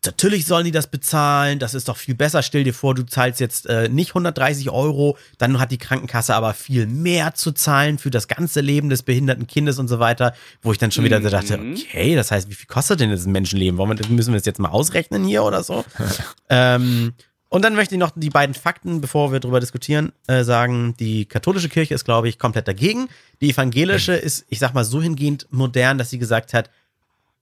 [0.06, 2.41] natürlich sollen die das bezahlen, das ist doch viel besser.
[2.43, 6.54] Stell dir vor, du zahlst jetzt äh, nicht 130 Euro, dann hat die Krankenkasse aber
[6.54, 10.71] viel mehr zu zahlen für das ganze Leben des behinderten Kindes und so weiter, wo
[10.71, 11.30] ich dann schon wieder mhm.
[11.30, 13.78] dachte, okay, das heißt, wie viel kostet denn das ein Menschenleben?
[13.78, 15.86] Warum müssen wir das jetzt mal ausrechnen hier oder so?
[16.50, 17.13] ähm,
[17.50, 20.95] und dann möchte ich noch die beiden Fakten, bevor wir darüber diskutieren, äh, sagen.
[21.00, 23.08] Die katholische Kirche ist, glaube ich, komplett dagegen.
[23.39, 26.69] Die evangelische ist, ich sag mal, so hingehend modern, dass sie gesagt hat,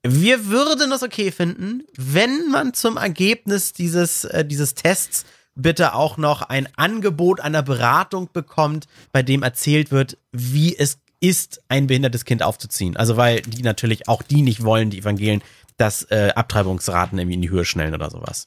[0.05, 6.17] wir würden es okay finden, wenn man zum Ergebnis dieses, äh, dieses Tests bitte auch
[6.17, 12.25] noch ein Angebot einer Beratung bekommt, bei dem erzählt wird, wie es ist, ein behindertes
[12.25, 12.97] Kind aufzuziehen.
[12.97, 15.41] Also weil die natürlich auch die nicht wollen, die Evangelien,
[15.77, 18.45] dass äh, Abtreibungsraten irgendwie in die Höhe schnellen oder sowas.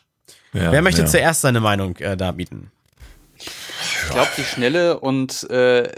[0.53, 1.07] Ja, Wer möchte ja.
[1.07, 2.71] zuerst seine Meinung äh, da bieten?
[3.83, 5.93] Ich glaube, die schnelle und äh,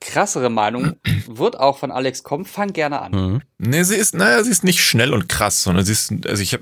[0.00, 2.44] krassere Meinung wird auch von Alex kommen.
[2.44, 3.12] Fang gerne an.
[3.12, 3.42] Mhm.
[3.58, 6.54] Nee, sie ist, naja, sie ist nicht schnell und krass, sondern sie ist, also ich
[6.54, 6.60] hab,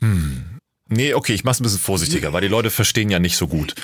[0.00, 0.44] hm.
[0.88, 3.74] Nee, okay, ich mach's ein bisschen vorsichtiger, weil die Leute verstehen ja nicht so gut.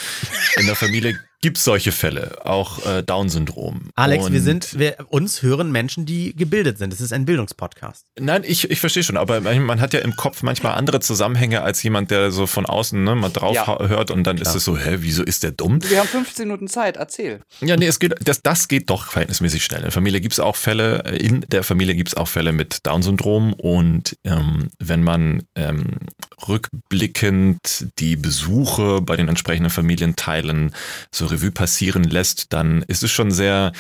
[0.57, 3.91] In der Familie gibt's solche Fälle, auch äh, Down-Syndrom.
[3.95, 6.93] Alex, wir Und- sind, wir, uns hören Menschen, die gebildet sind.
[6.93, 8.05] Es ist ein Bildungspodcast.
[8.19, 11.83] Nein, ich, ich verstehe schon, aber man hat ja im Kopf manchmal andere Zusammenhänge als
[11.83, 13.79] jemand, der so von außen ne, mal drauf Ja.
[13.79, 15.79] hört und dann ist es so, hä, wieso ist der dumm?
[15.89, 16.97] Wir haben 15 Minuten Zeit.
[16.97, 17.41] Erzähl.
[17.61, 19.81] Ja, nee, es geht, das, das geht doch verhältnismäßig schnell.
[19.81, 23.55] In der Familie gibt's auch Fälle, äh, in der Familie gibt's auch Fälle mit Down-Syndrom
[23.55, 25.97] und ähm, wenn man ähm,
[26.49, 30.73] rückblickend die Besuche bei den entsprechenden Familienteilen
[31.13, 33.73] so Revue passieren lässt, dann ist es schon sehr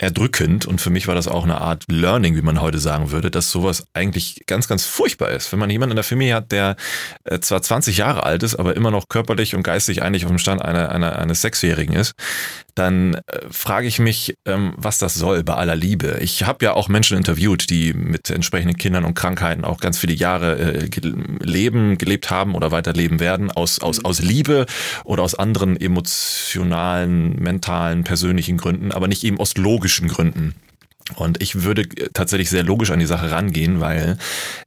[0.00, 3.30] erdrückend und für mich war das auch eine Art Learning, wie man heute sagen würde,
[3.30, 5.52] dass sowas eigentlich ganz, ganz furchtbar ist.
[5.52, 6.76] Wenn man jemanden in der Familie hat, der
[7.24, 10.38] äh, zwar 20 Jahre alt ist, aber immer noch körperlich und geistig eigentlich auf dem
[10.38, 12.14] Stand einer, einer, eines Sechsjährigen ist,
[12.80, 16.18] dann äh, frage ich mich, ähm, was das soll bei aller Liebe.
[16.20, 20.14] Ich habe ja auch Menschen interviewt, die mit entsprechenden Kindern und Krankheiten auch ganz viele
[20.14, 20.88] Jahre äh,
[21.40, 24.66] leben, gelebt haben oder weiterleben werden, aus, aus, aus Liebe
[25.04, 30.54] oder aus anderen emotionalen, mentalen, persönlichen Gründen, aber nicht eben aus logischen Gründen.
[31.16, 34.16] Und ich würde äh, tatsächlich sehr logisch an die Sache rangehen, weil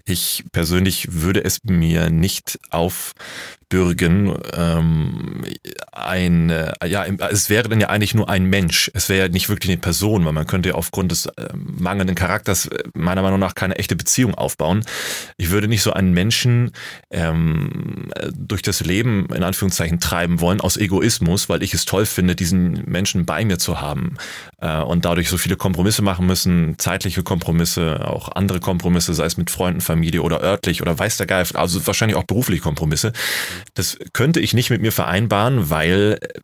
[0.05, 2.59] ich persönlich würde es mir nicht
[3.73, 5.43] aufbürgen, ähm,
[5.91, 8.91] ein, äh, ja, es wäre dann ja eigentlich nur ein Mensch.
[8.93, 12.15] Es wäre ja nicht wirklich eine Person, weil man könnte ja aufgrund des äh, mangelnden
[12.15, 14.83] Charakters äh, meiner Meinung nach keine echte Beziehung aufbauen.
[15.37, 16.71] Ich würde nicht so einen Menschen
[17.09, 22.05] ähm, äh, durch das Leben in Anführungszeichen treiben wollen aus Egoismus, weil ich es toll
[22.05, 24.17] finde, diesen Menschen bei mir zu haben
[24.61, 29.37] äh, und dadurch so viele Kompromisse machen müssen, zeitliche Kompromisse, auch andere Kompromisse, sei es
[29.37, 33.13] mit Freunden, Familie oder örtlich oder weiß der Geist, also wahrscheinlich auch berufliche Kompromisse.
[33.73, 36.39] Das könnte ich nicht mit mir vereinbaren, weil äh,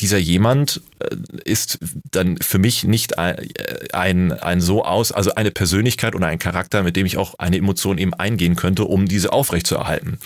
[0.00, 1.78] dieser jemand äh, ist
[2.10, 6.38] dann für mich nicht ein, äh, ein, ein so aus, also eine Persönlichkeit oder ein
[6.38, 10.18] Charakter, mit dem ich auch eine Emotion eben eingehen könnte, um diese aufrechtzuerhalten.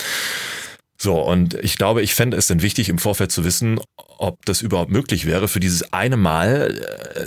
[1.02, 3.80] So, und ich glaube, ich fände es dann wichtig, im Vorfeld zu wissen,
[4.18, 6.78] ob das überhaupt möglich wäre, für dieses eine Mal,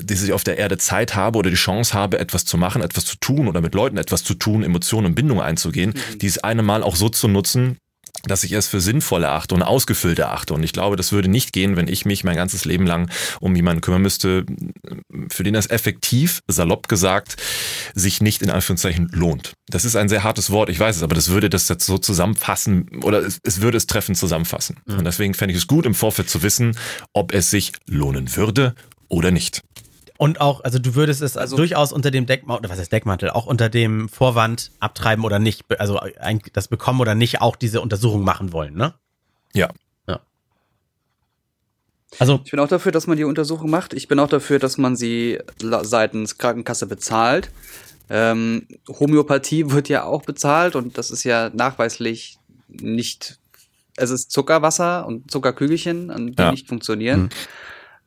[0.03, 3.05] dass ich auf der Erde Zeit habe oder die Chance habe, etwas zu machen, etwas
[3.05, 6.83] zu tun oder mit Leuten etwas zu tun, Emotionen und Bindungen einzugehen, dieses eine Mal
[6.83, 7.79] auch so zu nutzen,
[8.27, 10.53] dass ich es für sinnvoll erachte und ausgefüllt erachte.
[10.53, 13.09] Und ich glaube, das würde nicht gehen, wenn ich mich mein ganzes Leben lang
[13.39, 14.45] um jemanden kümmern müsste,
[15.29, 17.35] für den das effektiv, salopp gesagt,
[17.93, 19.53] sich nicht in Anführungszeichen lohnt.
[19.67, 21.97] Das ist ein sehr hartes Wort, ich weiß es, aber das würde das jetzt so
[21.97, 24.77] zusammenfassen oder es, es würde es treffend zusammenfassen.
[24.87, 26.77] Und deswegen fände ich es gut, im Vorfeld zu wissen,
[27.13, 28.75] ob es sich lohnen würde
[29.09, 29.61] oder nicht.
[30.23, 33.29] Und auch, also du würdest es Also- durchaus unter dem Deckmantel, oder was heißt Deckmantel,
[33.31, 37.81] auch unter dem Vorwand abtreiben oder nicht, also ein, das bekommen oder nicht auch diese
[37.81, 38.93] Untersuchung machen wollen, ne?
[39.53, 39.69] Ja.
[42.19, 43.93] Also, Ich bin auch dafür, dass man die Untersuchung macht.
[43.95, 45.39] Ich bin auch dafür, dass man sie
[45.81, 47.49] seitens Krankenkasse bezahlt.
[48.09, 53.39] Ähm, Homöopathie wird ja auch bezahlt und das ist ja nachweislich nicht.
[53.97, 56.51] Es ist Zuckerwasser und Zuckerkügelchen, die Ja.
[56.51, 57.29] nicht funktionieren.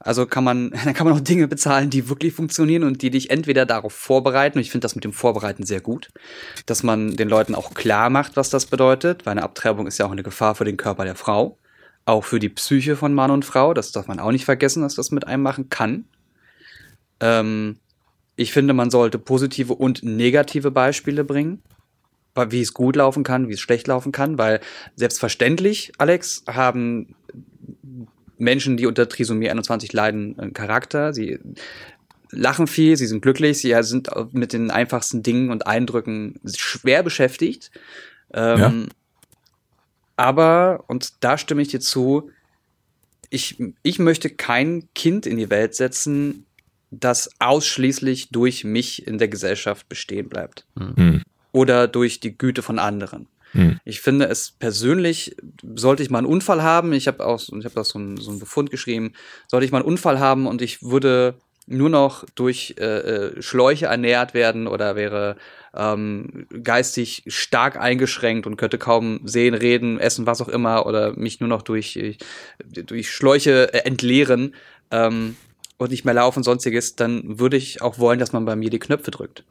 [0.06, 3.30] Also kann man, dann kann man auch Dinge bezahlen, die wirklich funktionieren und die dich
[3.30, 4.58] entweder darauf vorbereiten.
[4.58, 6.08] Und ich finde das mit dem Vorbereiten sehr gut,
[6.64, 10.06] dass man den Leuten auch klar macht, was das bedeutet, weil eine Abtreibung ist ja
[10.06, 11.58] auch eine Gefahr für den Körper der Frau
[12.06, 13.74] auch für die Psyche von Mann und Frau.
[13.74, 16.04] Das darf man auch nicht vergessen, dass das mit einem machen kann.
[17.20, 17.78] Ähm,
[18.36, 21.62] ich finde, man sollte positive und negative Beispiele bringen,
[22.48, 24.60] wie es gut laufen kann, wie es schlecht laufen kann, weil
[24.94, 27.16] selbstverständlich, Alex, haben
[28.38, 31.12] Menschen, die unter Trisomie 21 leiden, einen Charakter.
[31.12, 31.38] Sie
[32.30, 37.70] lachen viel, sie sind glücklich, sie sind mit den einfachsten Dingen und Eindrücken schwer beschäftigt.
[38.32, 38.88] Ähm,
[40.16, 42.30] Aber, und da stimme ich dir zu,
[43.30, 46.46] ich, ich möchte kein Kind in die Welt setzen,
[46.90, 50.64] das ausschließlich durch mich in der Gesellschaft bestehen bleibt.
[50.78, 51.22] Hm.
[51.52, 53.28] Oder durch die Güte von anderen.
[53.56, 53.80] Hm.
[53.84, 55.36] Ich finde es persönlich,
[55.74, 58.30] sollte ich mal einen Unfall haben, ich habe auch, ich habe da so einen, so
[58.30, 59.12] einen Befund geschrieben,
[59.48, 61.34] sollte ich mal einen Unfall haben und ich würde
[61.66, 65.36] nur noch durch äh, äh, Schläuche ernährt werden oder wäre
[65.74, 71.40] ähm, geistig stark eingeschränkt und könnte kaum sehen, reden, essen, was auch immer oder mich
[71.40, 72.18] nur noch durch,
[72.64, 74.54] durch Schläuche äh, entleeren
[74.90, 75.36] ähm,
[75.76, 78.78] und nicht mehr laufen, sonstiges, dann würde ich auch wollen, dass man bei mir die
[78.78, 79.44] Knöpfe drückt.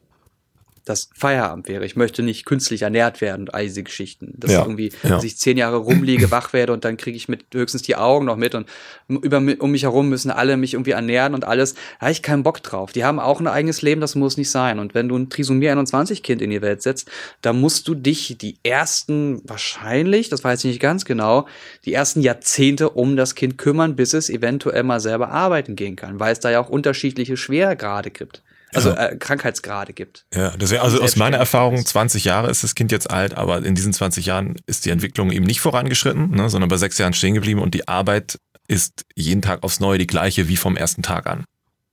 [0.86, 1.86] Dass Feierabend wäre.
[1.86, 4.34] Ich möchte nicht künstlich ernährt werden und all diese Geschichten.
[4.38, 5.10] Dass Ja, irgendwie, ja.
[5.10, 8.26] dass ich zehn Jahre rumliege, wach werde und dann kriege ich mit höchstens die Augen
[8.26, 8.70] noch mit und
[9.08, 11.74] über um mich herum müssen alle mich irgendwie ernähren und alles.
[11.74, 12.92] Da habe ich keinen Bock drauf.
[12.92, 14.80] Die haben auch ein eigenes Leben, das muss nicht sein.
[14.80, 17.10] Und wenn du ein Trisomie 21 Kind in die Welt setzt,
[17.42, 21.48] dann musst du dich die ersten, wahrscheinlich, das weiß ich nicht ganz genau,
[21.86, 26.20] die ersten Jahrzehnte um das Kind kümmern, bis es eventuell mal selber arbeiten gehen kann,
[26.20, 28.44] weil es da ja auch unterschiedliche Schwergrade gibt.
[28.76, 29.08] Also Ja.
[29.08, 30.26] äh, Krankheitsgrade gibt.
[30.34, 31.88] Ja, deswegen, also aus meiner Erfahrung, ist.
[31.90, 35.32] 20 Jahre ist das Kind jetzt alt, aber in diesen 20 Jahren ist die Entwicklung
[35.32, 39.42] eben nicht vorangeschritten, ne, sondern bei sechs Jahren stehen geblieben und die Arbeit ist jeden
[39.42, 41.46] Tag aufs Neue die gleiche wie vom ersten Tag an.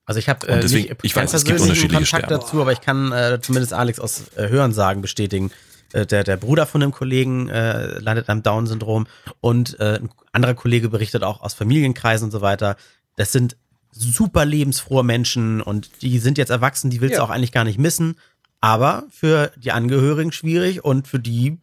[0.07, 2.40] Also ich habe äh, deswegen- nicht ich keinen weiß, es gibt unterschiedliche Kontakt Sterben.
[2.42, 5.51] dazu, aber ich kann äh, zumindest Alex aus äh, Hörensagen bestätigen.
[5.92, 9.07] Äh, der, der Bruder von einem Kollegen äh, leidet am Down-Syndrom
[9.40, 12.77] und äh, ein anderer Kollege berichtet auch aus Familienkreisen und so weiter.
[13.16, 13.57] Das sind
[13.92, 17.24] super lebensfrohe Menschen und die sind jetzt erwachsen, die willst du Ja.
[17.24, 18.16] auch eigentlich gar nicht missen.
[18.61, 21.59] Aber für die Angehörigen schwierig und für die,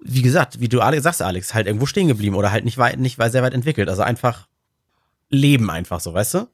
[0.00, 2.98] wie gesagt, wie du Alex sagst, Alex, halt irgendwo stehen geblieben oder halt nicht weit,
[2.98, 3.88] nicht weit, sehr weit entwickelt.
[3.88, 4.46] Also einfach
[5.30, 6.48] leben einfach so, weißt du?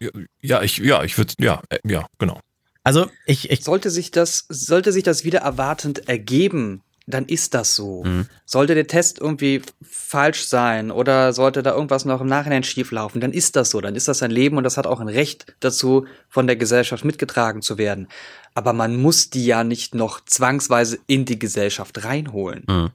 [0.00, 0.10] Ja,
[0.42, 2.40] Ja, ich, ja, ich würde, ja, äh, ja, genau.
[2.82, 7.74] Also ich, ich Sollte sich das, sollte sich das wieder erwartend ergeben, dann ist das
[7.74, 8.04] so.
[8.04, 8.26] Mhm.
[8.44, 13.20] Sollte der Test irgendwie falsch sein oder sollte da irgendwas noch im Nachhinein schief laufen,
[13.20, 13.80] dann ist das so.
[13.80, 17.04] Dann ist das ein Leben und das hat auch ein Recht dazu, von der Gesellschaft
[17.04, 18.08] mitgetragen zu werden.
[18.54, 22.64] Aber man muss die ja nicht noch zwangsweise in die Gesellschaft reinholen.
[22.68, 22.90] Mhm.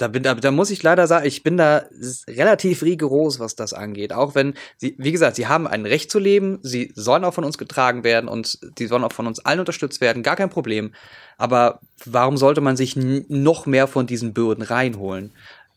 [0.00, 1.84] Da, bin, da, da muss ich leider sagen, ich bin da
[2.26, 4.14] relativ rigoros, was das angeht.
[4.14, 7.44] Auch wenn sie, wie gesagt, sie haben ein Recht zu leben, sie sollen auch von
[7.44, 10.94] uns getragen werden und die sollen auch von uns allen unterstützt werden, gar kein Problem.
[11.36, 15.32] Aber warum sollte man sich noch mehr von diesen Bürden reinholen?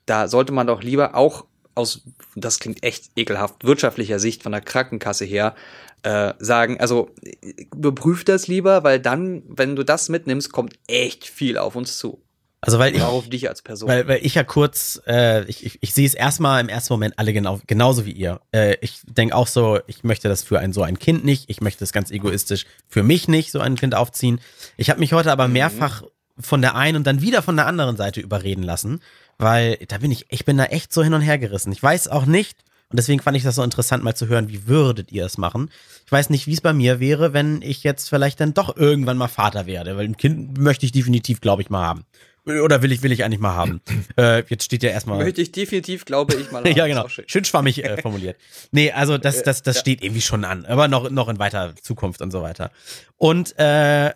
[0.05, 1.43] Da sollte man doch lieber auch
[1.75, 2.03] aus,
[2.37, 5.53] das klingt echt ekelhaft, wirtschaftlicher Sicht von der Krankenkasse her,
[6.03, 11.27] äh, sagen, also äh, überprüf das lieber, weil dann, wenn du das mitnimmst, kommt echt
[11.27, 12.21] viel auf uns zu.
[12.65, 13.89] Also weil ich, Auch auf dich als Person.
[13.89, 17.19] weil, weil ich ja kurz, äh, ich, ich, ich sehe es erstmal im ersten Moment
[17.19, 18.39] alle genau, genauso wie ihr.
[18.53, 21.49] Äh, ich denke auch so, ich möchte das für ein so ein Kind nicht.
[21.49, 24.39] Ich möchte es ganz egoistisch für mich nicht, so ein Kind aufziehen.
[24.77, 26.03] Ich habe mich heute aber mehrfach
[26.39, 29.01] von der einen und dann wieder von der anderen Seite überreden lassen,
[29.37, 31.71] weil da bin ich, ich bin da echt so hin und her gerissen.
[31.73, 32.57] Ich weiß auch nicht,
[32.93, 35.71] und deswegen fand ich das so interessant, mal zu hören, wie würdet ihr es machen?
[36.05, 39.17] Ich weiß nicht, wie es bei mir wäre, wenn ich jetzt vielleicht dann doch irgendwann
[39.17, 42.05] mal Vater werde, weil ein Kind möchte ich definitiv, glaube ich, mal haben.
[42.45, 43.81] Oder will ich, will ich eigentlich mal haben?
[44.17, 45.17] äh, jetzt steht ja erstmal.
[45.17, 46.67] Möchte ich definitiv, glaube ich mal.
[46.67, 46.89] ja, haben.
[46.89, 47.01] genau.
[47.01, 47.25] Ist auch schön.
[47.27, 48.37] Schön schwammig äh, formuliert.
[48.71, 49.81] Nee, also das, das, das Ja.
[49.81, 52.71] steht irgendwie schon an, aber noch, noch in weiter Zukunft und so weiter.
[53.17, 54.11] Und äh,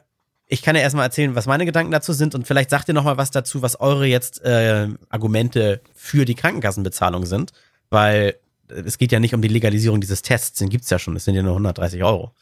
[0.48, 3.04] ich kann ja erstmal erzählen, was meine Gedanken dazu sind und vielleicht sagt ihr noch
[3.04, 7.52] mal was dazu, was eure jetzt äh, Argumente für die Krankenkassenbezahlung sind,
[7.90, 8.36] weil
[8.70, 11.26] äh, es geht ja nicht um die Legalisierung dieses Tests, den gibt's ja schon, es
[11.26, 12.34] sind ja nur 130 Euro.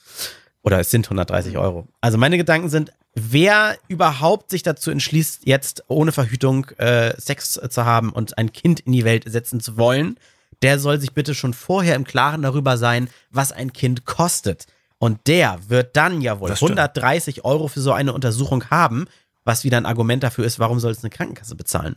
[0.66, 1.88] Oder es sind 130 Euro.
[2.02, 7.86] Also meine Gedanken sind, wer überhaupt sich dazu entschließt, jetzt ohne Verhütung äh, Sex zu
[7.86, 10.18] haben und ein Kind in die Welt setzen zu wollen,
[10.64, 14.66] der soll sich bitte schon vorher im Klaren darüber sein, was ein Kind kostet.
[14.98, 16.80] Und der wird dann ja wohl Das stimmt.
[16.80, 19.06] 130 Euro für so eine Untersuchung haben,
[19.44, 21.96] was wieder ein Argument dafür ist, warum soll es eine Krankenkasse bezahlen.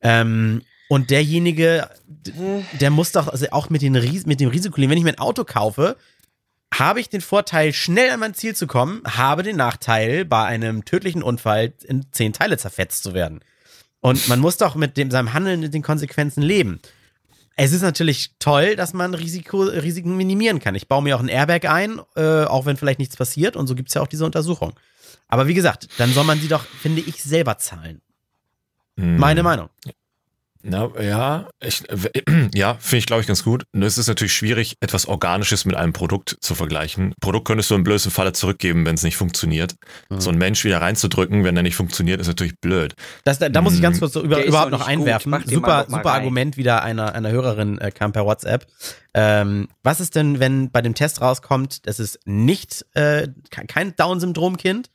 [0.00, 1.88] Ähm, und derjenige,
[2.80, 4.92] der muss doch also auch mit, den mit dem Risiko leben.
[4.92, 5.96] Wenn ich mir ein Auto kaufe,
[6.74, 10.84] habe ich den Vorteil, schnell an mein Ziel zu kommen, habe den Nachteil, bei einem
[10.84, 13.40] tödlichen Unfall in zehn Teile zerfetzt zu werden.
[14.00, 16.80] Und man muss doch mit dem, seinem Handeln mit den Konsequenzen leben.
[17.56, 20.74] Es ist natürlich toll, dass man Risiko, Risiken minimieren kann.
[20.74, 23.56] Ich baue mir auch ein Airbag ein, äh, auch wenn vielleicht nichts passiert.
[23.56, 24.74] Und so gibt es ja auch diese Untersuchung.
[25.26, 28.02] Aber wie gesagt, dann soll man sie doch, finde ich, selber zahlen.
[28.98, 29.16] Hm.
[29.16, 29.70] Meine Meinung.
[30.68, 31.82] Na, ja, ich,
[32.54, 33.64] ja, finde ich, glaube ich, ganz gut.
[33.72, 37.14] Nur es ist natürlich schwierig, etwas Organisches mit einem Produkt zu vergleichen.
[37.20, 39.76] Produkt könntest du im blödsten Falle zurückgeben, wenn es nicht funktioniert.
[40.10, 40.20] Mhm.
[40.20, 42.94] So ein Mensch wieder reinzudrücken, wenn er nicht funktioniert, ist natürlich blöd.
[43.24, 45.32] Das, da, da muss ich ganz kurz so über, überhaupt noch einwerfen.
[45.46, 46.20] Super, super rein.
[46.22, 48.66] Argument wieder einer, einer Hörerin äh, kam per WhatsApp.
[49.14, 53.94] Ähm, was ist denn, wenn bei dem Test rauskommt, das ist nicht äh, ke- kein
[53.96, 54.90] Down-Syndrom-Kind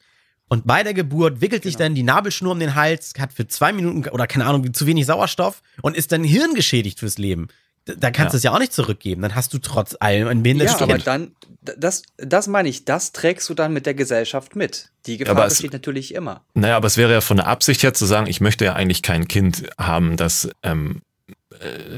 [0.51, 1.85] und bei der Geburt wickelt sich Genau.
[1.85, 5.05] dann die Nabelschnur um den Hals, hat für zwei Minuten oder keine Ahnung zu wenig
[5.05, 7.47] Sauerstoff und ist dann hirngeschädigt fürs Leben.
[7.85, 8.37] Da, kannst du Ja.
[8.37, 9.21] es ja auch nicht zurückgeben.
[9.21, 11.07] Dann hast du trotz allem ein behindertes Ja, aber Kind.
[11.07, 14.91] dann, das, das meine ich, das trägst du dann mit der Gesellschaft mit.
[15.05, 16.43] Die Gefahr Aber es- besteht natürlich immer.
[16.53, 19.01] Naja, aber es wäre ja von der Absicht her zu sagen, ich möchte ja eigentlich
[19.01, 21.11] kein Kind haben, das ähm, äh,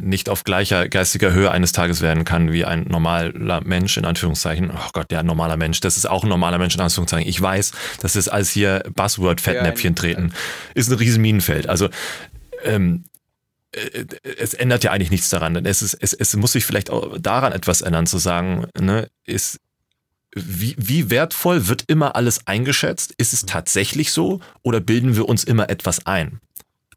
[0.01, 4.71] nicht auf gleicher geistiger Höhe eines Tages werden kann wie ein normaler Mensch, in Anführungszeichen.
[4.71, 7.29] Oh Gott, der normaler Mensch, das ist auch ein normaler Mensch, in Anführungszeichen.
[7.29, 10.33] Ich weiß, das ist als hier Buzzword-Fettnäpfchen Ja, treten,
[10.73, 11.69] ist ein riesen Minenfeld.
[11.69, 11.89] Also,
[12.63, 13.05] ähm,
[13.71, 14.05] äh,
[14.37, 15.55] es ändert ja eigentlich nichts daran.
[15.65, 19.59] Es, ist, es, es muss sich vielleicht auch daran etwas ändern, zu sagen, ne, ist,
[20.35, 23.13] wie, wie wertvoll wird immer alles eingeschätzt?
[23.17, 26.39] Ist es tatsächlich so oder bilden wir uns immer etwas ein?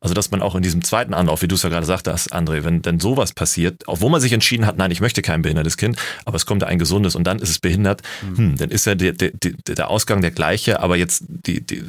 [0.07, 2.33] Also, dass man auch in diesem zweiten Anlauf, wie du es ja gerade sagte hast,
[2.33, 5.77] André, wenn denn sowas passiert, obwohl man sich entschieden hat, nein, ich möchte kein behindertes
[5.77, 8.87] Kind, aber es kommt ein gesundes und dann ist es behindert, hm, hm dann ist
[8.87, 11.83] ja der, der, der Ausgang der gleiche, aber jetzt die, die,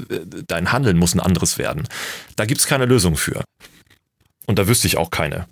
[0.47, 1.87] dein Handeln muss ein anderes werden.
[2.35, 3.43] Da gibt es keine Lösung für.
[4.47, 5.45] Und da wüsste ich auch keine.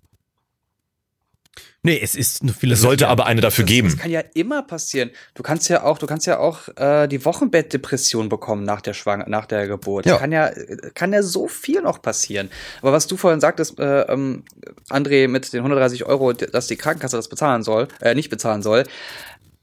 [1.86, 3.90] Nee, es ist eine Es sollte aber eine dafür das, geben.
[3.90, 5.12] Das kann ja immer passieren.
[5.36, 9.24] Du kannst ja auch, du kannst ja auch äh, die Wochenbettdepression bekommen nach der Schwang
[9.30, 10.08] nach der Geburt.
[10.08, 10.18] Ja.
[10.18, 10.50] Kann ja,
[10.96, 12.50] kann ja so viel noch passieren.
[12.82, 14.46] Aber was du vorhin sagtest, äh, ähm,
[14.90, 18.86] André, mit den 130 Euro, dass die Krankenkasse das bezahlen soll, äh, nicht bezahlen soll,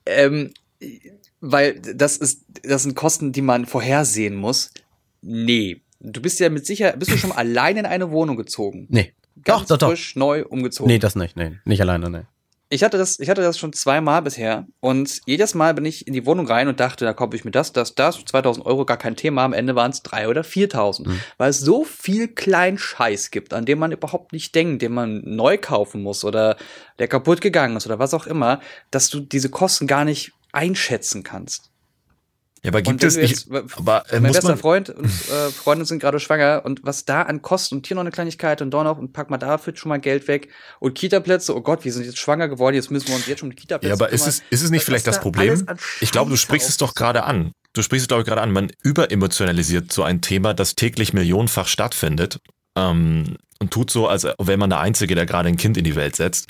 [0.07, 0.53] ähm,
[1.41, 4.71] weil das ist, das sind Kosten, die man vorhersehen muss.
[5.23, 5.81] Nee.
[5.99, 8.87] Du bist ja mit Sicherheit, bist du schon allein in eine Wohnung gezogen?
[8.91, 9.13] Nee.
[9.45, 10.91] Ganz doch, doch, frisch, neu umgezogen.
[10.91, 11.37] Nee, das nicht.
[11.37, 12.23] Nee, nicht alleine, nee.
[12.69, 16.15] Ich hatte das, ich hatte das schon zweimal bisher und jedes Mal bin ich in
[16.15, 18.97] die Wohnung rein und dachte, da kaufe ich mir das, das, das, 2000 Euro, gar
[18.97, 19.45] kein Thema.
[19.45, 21.21] Am Ende waren es drei oder 4000, mhm.
[21.37, 25.21] weil es so viel kleinen Scheiß gibt, an dem man überhaupt nicht denkt, den man
[25.23, 26.57] neu kaufen muss oder
[26.99, 28.59] der kaputt gegangen ist oder was auch immer,
[28.91, 31.72] dass du diese Kosten gar nicht einschätzen kannst.
[32.65, 33.49] Ja, aber gibt es nicht.
[33.51, 37.43] aber, äh, mein bester Freund und äh, Freundin sind gerade schwanger und was da an
[37.43, 39.99] Kosten und hier noch eine Kleinigkeit und da noch und pack mal dafür schon mal
[39.99, 40.49] Geld weg
[40.79, 43.53] und Kita-Plätze, oh Gott, wir sind jetzt schwanger geworden, jetzt müssen wir uns jetzt schon
[43.53, 45.67] Kita-Plätze Ja, aber ist es, ist es nicht vielleicht das Problem?
[46.01, 47.51] Ich glaube, du sprichst es doch gerade an.
[47.73, 48.53] Du sprichst es, glaube ich, gerade an.
[48.53, 52.39] Man überemotionalisiert so ein Thema, das täglich millionenfach stattfindet.
[52.77, 55.97] Ähm, und tut so, als wäre man der Einzige, der gerade ein Kind in die
[55.97, 56.49] Welt setzt.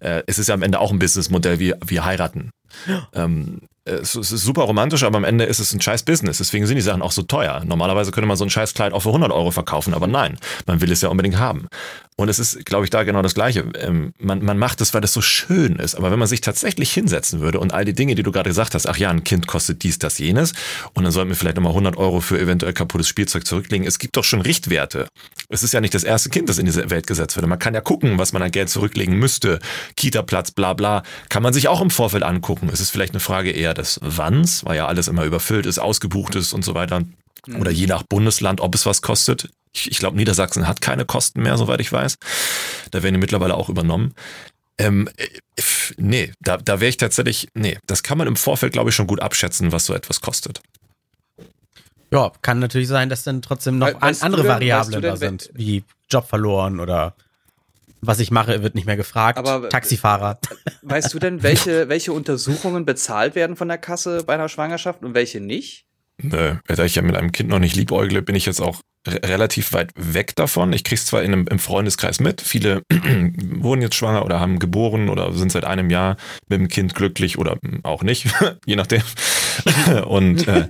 [0.00, 2.50] Äh, es ist ja am Ende auch ein Businessmodell wie, wie heiraten.
[2.86, 3.08] Ja.
[3.14, 6.38] Ähm, es ist super romantisch, aber am Ende ist es ein scheiß Business.
[6.38, 7.62] Deswegen sind die Sachen auch so teuer.
[7.64, 10.80] Normalerweise könnte man so ein scheiß Kleid auch für 100 Euro verkaufen, aber nein, man
[10.80, 11.68] will es ja unbedingt haben.
[12.16, 13.64] Und es ist, glaube ich, da genau das Gleiche.
[13.80, 15.94] Ähm, man, man macht es, weil es so schön ist.
[15.94, 18.74] Aber wenn man sich tatsächlich hinsetzen würde und all die Dinge, die du gerade gesagt
[18.74, 20.52] hast, ach ja, ein Kind kostet dies, das, jenes,
[20.92, 23.86] und dann sollten wir vielleicht nochmal 100 Euro für eventuell kaputtes Spielzeug zurücklegen.
[23.86, 25.08] Es gibt doch schon Richtwerte.
[25.48, 27.46] Es ist ja nicht das erste Kind, das in diese Welt gesetzt wird.
[27.46, 29.58] Man kann ja gucken, was man an Geld zurücklegen müsste.
[29.96, 31.02] Kita-Platz, bla bla.
[31.30, 32.68] Kann man sich auch im Vorfeld angucken.
[32.72, 36.34] Es ist vielleicht eine Frage eher des Wanns, weil ja alles immer überfüllt ist, ausgebucht
[36.34, 37.02] ist und so weiter.
[37.58, 39.50] Oder je nach Bundesland, ob es was kostet.
[39.72, 42.16] Ich, ich glaube, Niedersachsen hat keine Kosten mehr, soweit ich weiß.
[42.90, 44.14] Da werden die mittlerweile auch übernommen.
[44.78, 45.26] Ähm, äh,
[45.96, 49.06] nee, da, da wäre ich tatsächlich, nee, das kann man im Vorfeld, glaube ich, schon
[49.06, 50.62] gut abschätzen, was so etwas kostet.
[52.12, 55.82] Ja, kann natürlich sein, dass dann trotzdem noch weißt andere denn, Variablen da sind, wie
[56.10, 57.14] Job verloren oder
[58.04, 59.38] was ich mache, wird nicht mehr gefragt.
[59.38, 60.40] Aber Taxifahrer.
[60.82, 65.14] Weißt du denn, welche, welche Untersuchungen bezahlt werden von der Kasse bei einer Schwangerschaft und
[65.14, 65.86] welche nicht?
[66.18, 69.72] Nö, da ich ja mit einem Kind noch nicht liebäugle, bin ich jetzt auch relativ
[69.72, 70.72] weit weg davon.
[70.72, 75.08] Ich krieg's zwar in einem, im Freundeskreis mit, viele wurden jetzt schwanger oder haben geboren
[75.08, 76.16] oder sind seit einem Jahr
[76.48, 78.26] mit dem Kind glücklich oder auch nicht,
[78.66, 79.02] je nachdem.
[80.06, 80.68] Und äh,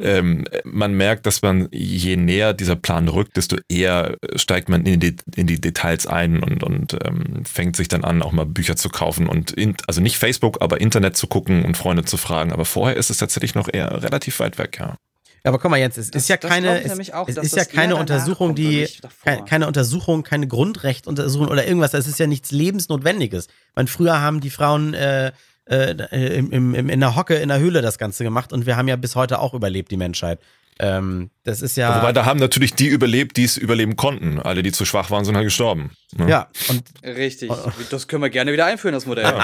[0.00, 5.00] ähm, man merkt, dass man je näher dieser Plan rückt, desto eher steigt man in
[5.00, 8.76] die, in die Details ein und, und ähm, fängt sich dann an, auch mal Bücher
[8.76, 12.52] zu kaufen und in, also nicht Facebook, aber Internet zu gucken und Freunde zu fragen.
[12.52, 14.96] Aber vorher ist es tatsächlich noch eher relativ weit weg, ja.
[15.44, 17.64] Ja, aber guck mal jetzt, es das, ist ja keine, es, auch, es ist ja
[17.64, 18.88] keine Untersuchung, die,
[19.24, 21.94] keine, keine, Untersuchung, keine Grundrechtuntersuchung oder irgendwas.
[21.94, 23.48] Es ist ja nichts Lebensnotwendiges.
[23.74, 25.32] Man früher haben die Frauen äh,
[25.66, 28.88] äh, im, im, in der Hocke in der Höhle das Ganze gemacht und wir haben
[28.88, 30.40] ja bis heute auch überlebt, die Menschheit.
[30.78, 31.96] Ähm, das ist ja.
[31.96, 34.38] Wobei da haben natürlich die überlebt, die es überleben konnten.
[34.38, 35.92] Alle, die zu schwach waren, sind halt gestorben.
[36.16, 36.28] Ne?
[36.28, 36.82] Ja, und.
[37.02, 37.50] Richtig.
[37.90, 39.32] Das können wir gerne wieder einführen, das Modell.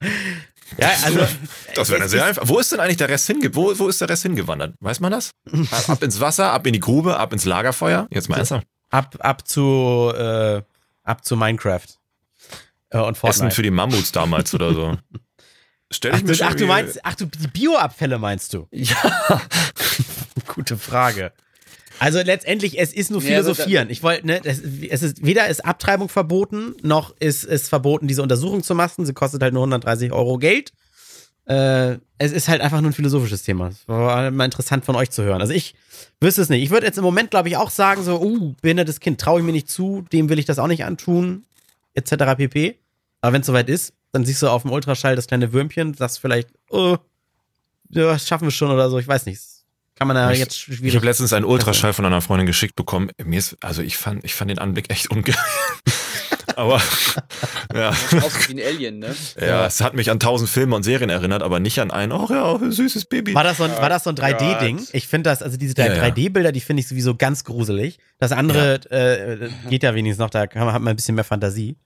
[0.76, 0.90] Ja.
[1.04, 1.26] Also.
[1.74, 2.42] Das wäre sehr einfach.
[2.46, 4.74] Wo ist denn eigentlich der Rest hinge wo, wo ist der Rest hingewandert?
[4.80, 5.30] Weiß man das?
[5.88, 8.06] ab ins Wasser, ab in die Grube, ab ins Lagerfeuer?
[8.10, 8.66] Jetzt mal ernsthaft.
[8.90, 10.62] Ab, ab zu, äh,
[11.04, 11.86] ab zu Minecraft.
[12.90, 13.46] Äh, und Fortnite.
[13.46, 14.96] Essen für die Mammuts damals oder so.
[15.90, 18.66] Stell ich ach, mir ach, du meinst, ach du, die Bioabfälle meinst du?
[18.70, 18.96] Ja.
[20.46, 21.32] Gute Frage.
[21.98, 23.90] Also letztendlich, es ist nur philosophieren.
[23.90, 28.22] Ich wollte, ne, es, es ist weder ist Abtreibung verboten, noch ist es verboten, diese
[28.22, 29.04] Untersuchung zu machen.
[29.04, 30.72] Sie kostet halt nur 130 Euro Geld.
[31.46, 33.68] Äh, es ist halt einfach nur ein philosophisches Thema.
[33.68, 35.40] Es war mal interessant von euch zu hören.
[35.40, 35.74] Also ich
[36.20, 36.62] wüsste es nicht.
[36.62, 39.46] Ich würde jetzt im Moment, glaube ich, auch sagen, so, uh, behindertes Kind traue ich
[39.46, 41.44] mir nicht zu, dem will ich das auch nicht antun,
[41.94, 42.36] etc.
[42.36, 42.78] pp.
[43.20, 46.20] Aber wenn es soweit ist, dann siehst du auf dem Ultraschall das kleine Würmchen, sagst
[46.20, 46.96] vielleicht, oh,
[47.90, 49.40] ja, das schaffen wir schon oder so, ich weiß nicht
[49.98, 50.84] kann man da ich, jetzt schwierig.
[50.84, 53.10] Ich habe letztens einen Ultraschall von einer Freundin geschickt bekommen.
[53.24, 55.34] Mir ist, also ich fand, ich fand den Anblick echt ungeil.
[56.56, 56.80] aber
[57.74, 57.88] ja.
[57.90, 59.14] Aus wie ein Alien, ne?
[59.40, 62.12] Ja, ja, es hat mich an tausend Filme und Serien erinnert, aber nicht an ein,
[62.12, 63.34] oh ja, süßes Baby.
[63.34, 64.86] War das so ein, war das so ein 3D-Ding?
[64.92, 67.98] Ich finde das, also diese 3D-Bilder, die finde ich sowieso ganz gruselig.
[68.18, 71.76] Das andere äh, geht ja wenigstens noch, da hat man ein bisschen mehr Fantasie.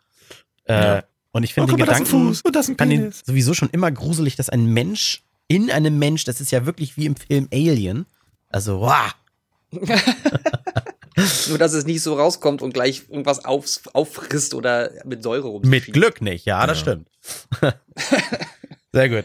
[0.67, 1.01] Äh,
[1.33, 4.37] und ich finde oh, den Gedanken, und das ein fand den sowieso schon immer gruselig,
[4.37, 5.23] dass ein Mensch
[5.55, 6.25] in einem Mensch.
[6.25, 8.07] Das ist ja wirklich wie im Film Alien.
[8.49, 9.15] Also, wow.
[11.49, 15.63] Nur, dass es nicht so rauskommt und gleich irgendwas auf, auffrisst oder mit Säure rum.
[15.65, 17.09] Mit Glück nicht, ja, das stimmt.
[18.93, 19.25] Sehr gut.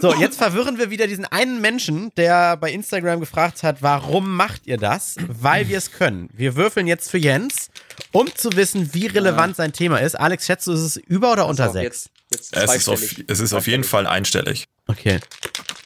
[0.00, 4.66] So, jetzt verwirren wir wieder diesen einen Menschen, der bei Instagram gefragt hat, warum macht
[4.66, 5.16] ihr das?
[5.26, 6.30] Weil wir es können.
[6.32, 7.70] Wir würfeln jetzt für Jens,
[8.12, 10.14] um zu wissen, wie relevant sein Thema ist.
[10.14, 12.08] Alex, schätzt du, ist es über oder unter Also sechs?
[12.30, 14.68] Jetzt, jetzt Es ist, auf, es ist auf jeden Fall einstellig.
[14.86, 15.18] Okay.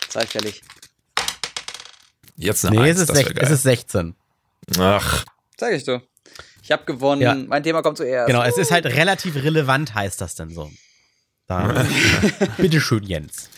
[0.09, 0.63] Zweistellig.
[2.37, 3.39] Jetzt eine Nee, Eins, es ist, sech, geil.
[3.41, 4.15] es ist 16.
[4.79, 5.25] Ach,
[5.59, 6.01] Sag ich doch.
[6.63, 7.21] Ich habe gewonnen.
[7.23, 7.35] Ja.
[7.35, 8.29] Mein Thema kommt zuerst.
[8.29, 10.71] Genau, es ist halt relativ relevant, heißt das denn so.
[11.47, 11.85] Da.
[12.59, 13.51] Bitteschön, Jens.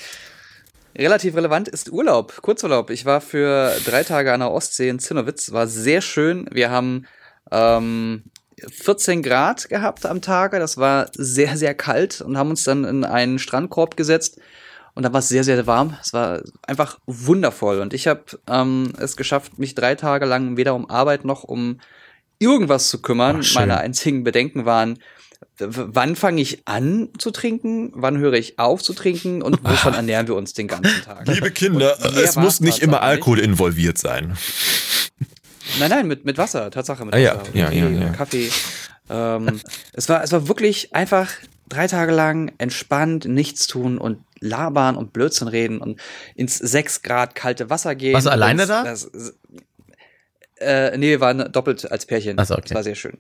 [0.97, 2.91] Relativ relevant ist Urlaub, Kurzurlaub.
[2.91, 6.49] Ich war für drei Tage an der Ostsee in Zinnowitz, war sehr schön.
[6.51, 7.07] Wir haben
[7.51, 8.25] ähm,
[8.71, 13.05] 14 Grad gehabt am Tage, das war sehr, sehr kalt und haben uns dann in
[13.05, 14.41] einen Strandkorb gesetzt
[15.01, 15.97] und dann war es sehr, sehr warm.
[16.03, 20.75] Es war einfach wundervoll und ich habe ähm, es geschafft, mich drei Tage lang weder
[20.75, 21.81] um Arbeit noch um
[22.39, 23.41] irgendwas zu kümmern.
[23.43, 23.55] Ach.
[23.55, 24.99] Meine einzigen Bedenken waren,
[25.59, 30.29] wann fange ich an zu trinken, wann höre ich auf zu trinken und wovon ernähren
[30.29, 31.27] wir uns den ganzen Tag?
[31.27, 33.01] liebe Kinder, es muss nicht immer.
[33.01, 34.37] Alkohol involviert sein.
[35.79, 37.51] Nein, nein, mit, mit Wasser, Tatsache mit Ah, ja, Wasser.
[37.55, 38.09] ja, Tee, ja, ja.
[38.11, 38.51] Kaffee.
[39.09, 39.63] Ähm,
[39.95, 41.31] es, war, es war wirklich einfach
[41.71, 46.01] drei Tage lang entspannt, nichts tun und labern und Blödsinn reden und
[46.35, 48.15] ins sechs Grad kalte Wasser gehen.
[48.15, 48.85] Warst du alleine da?
[48.85, 49.11] Das,
[50.57, 52.39] äh, nee, wir waren doppelt als Pärchen.
[52.39, 52.65] Ach so, okay.
[52.69, 53.19] Das war sehr schön.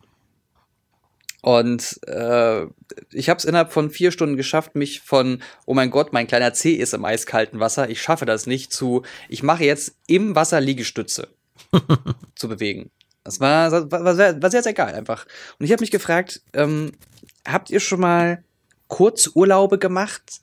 [1.43, 2.67] Und äh,
[3.13, 6.53] ich habe es innerhalb von vier Stunden geschafft, mich von, oh mein Gott, mein kleiner
[6.53, 10.61] Zeh ist im eiskalten Wasser, ich schaffe das nicht, zu, ich mache jetzt im Wasser
[10.61, 11.29] Liegestütze
[12.35, 12.91] zu bewegen.
[13.25, 15.27] Das war, war, war, sehr, war sehr, sehr geil einfach.
[15.59, 16.93] Und ich habe mich gefragt, ähm,
[17.47, 18.45] habt ihr schon mal
[18.89, 20.41] Kurzurlaube gemacht?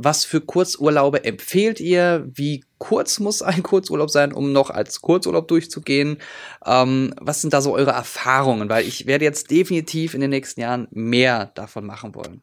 [0.00, 2.24] Was für Kurzurlaube empfehlt ihr?
[2.32, 6.18] Wie kurz muss ein Kurzurlaub sein, um noch als Kurzurlaub durchzugehen?
[6.64, 8.68] Ähm, was sind da so eure Erfahrungen?
[8.68, 12.42] Weil ich werde jetzt definitiv in den nächsten Jahren mehr davon machen wollen.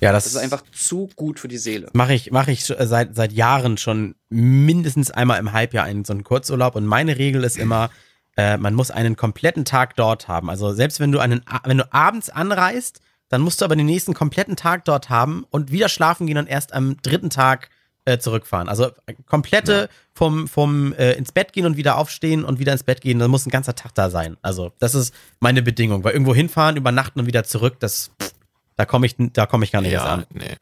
[0.00, 1.88] Ja, das, Das ist einfach zu gut für die Seele.
[1.92, 6.12] mache ich, mache ich sch- seit, seit Jahren schon mindestens einmal im Halbjahr einen so
[6.12, 6.74] einen Kurzurlaub.
[6.76, 7.90] Und meine Regel ist immer,
[8.36, 10.50] äh, man muss einen kompletten Tag dort haben.
[10.50, 13.00] Also selbst wenn du einen, wenn du abends anreist,
[13.32, 16.46] dann musst du aber den nächsten kompletten Tag dort haben und wieder schlafen gehen und
[16.48, 17.70] erst am dritten Tag
[18.04, 18.68] äh, zurückfahren.
[18.68, 22.82] Also äh, komplette vom, vom äh, ins Bett gehen und wieder aufstehen und wieder ins
[22.82, 24.36] Bett gehen, dann muss ein ganzer Tag da sein.
[24.42, 26.04] Also das ist meine Bedingung.
[26.04, 28.32] Weil irgendwo hinfahren, übernachten und wieder zurück, das, pff,
[28.76, 30.26] da komme ich, da komme ich gar nicht erst Ja, an.
[30.34, 30.56] nee.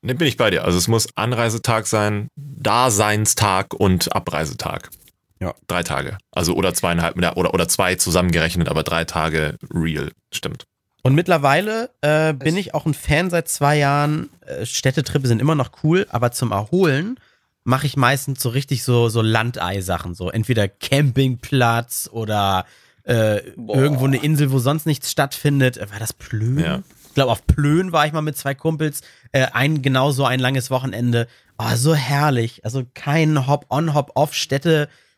[0.00, 0.64] Ne, bin ich bei dir.
[0.64, 4.90] Also es muss Anreisetag sein, Daseinstag und Abreisetag.
[5.38, 5.54] Ja.
[5.68, 6.18] Drei Tage.
[6.32, 10.10] Also oder zweieinhalb ja, oder, oder zwei zusammengerechnet, aber drei Tage real.
[10.32, 10.64] Stimmt.
[11.02, 14.30] Und mittlerweile äh, bin ich auch ein Fan seit zwei Jahren.
[14.46, 17.18] Äh, Städtetrippe sind immer noch cool, aber zum Erholen
[17.64, 20.14] mache ich meistens so richtig so, so Landei-Sachen.
[20.14, 22.66] So entweder Campingplatz oder
[23.04, 25.78] äh, irgendwo eine Insel, wo sonst nichts stattfindet.
[25.90, 26.58] War das Plön?
[26.58, 26.82] Ja.
[27.08, 29.02] Ich glaube, auf Plön war ich mal mit zwei Kumpels.
[29.32, 31.26] Äh, ein genauso ein langes Wochenende.
[31.58, 32.64] Oh, so herrlich.
[32.64, 34.34] Also kein Hop-on, Hop-off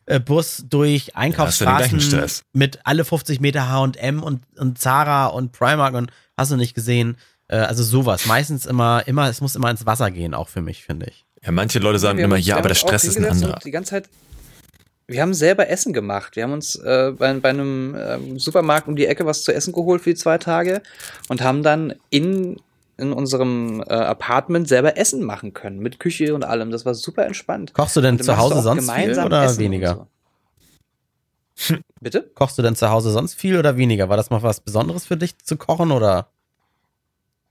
[0.04, 2.44] Städtebus durch hast du den Einkaufsstraßen Stress.
[2.52, 7.16] mit alle 50 Meter H&M und, und Zara und Primark und hast du nicht gesehen.
[7.48, 8.26] Äh, also sowas.
[8.26, 11.24] Meistens immer, immer, es muss immer ins Wasser gehen, auch für mich, finde ich.
[11.42, 13.58] Ja, manche Leute sagen haben immer, ja, aber der Stress ist ein anderer.
[13.64, 14.08] Die ganze Zeit.
[15.06, 16.34] Wir haben selber Essen gemacht.
[16.36, 19.74] Wir haben uns äh, bei, bei einem ähm, Supermarkt um die Ecke was zu essen
[19.74, 20.80] geholt für die zwei Tage
[21.28, 22.56] und haben dann in,
[22.96, 25.78] in unserem äh, Apartment selber Essen machen können.
[25.80, 26.70] Mit Küche und allem.
[26.70, 27.74] Das war super entspannt.
[27.74, 30.06] Kochst du denn dann zu Hause sonst viel oder Essen weniger?
[31.56, 31.76] so.
[32.00, 32.30] Bitte?
[32.34, 34.08] Kochst du denn zu Hause sonst viel oder weniger?
[34.08, 36.28] War das mal was Besonderes für dich zu kochen oder?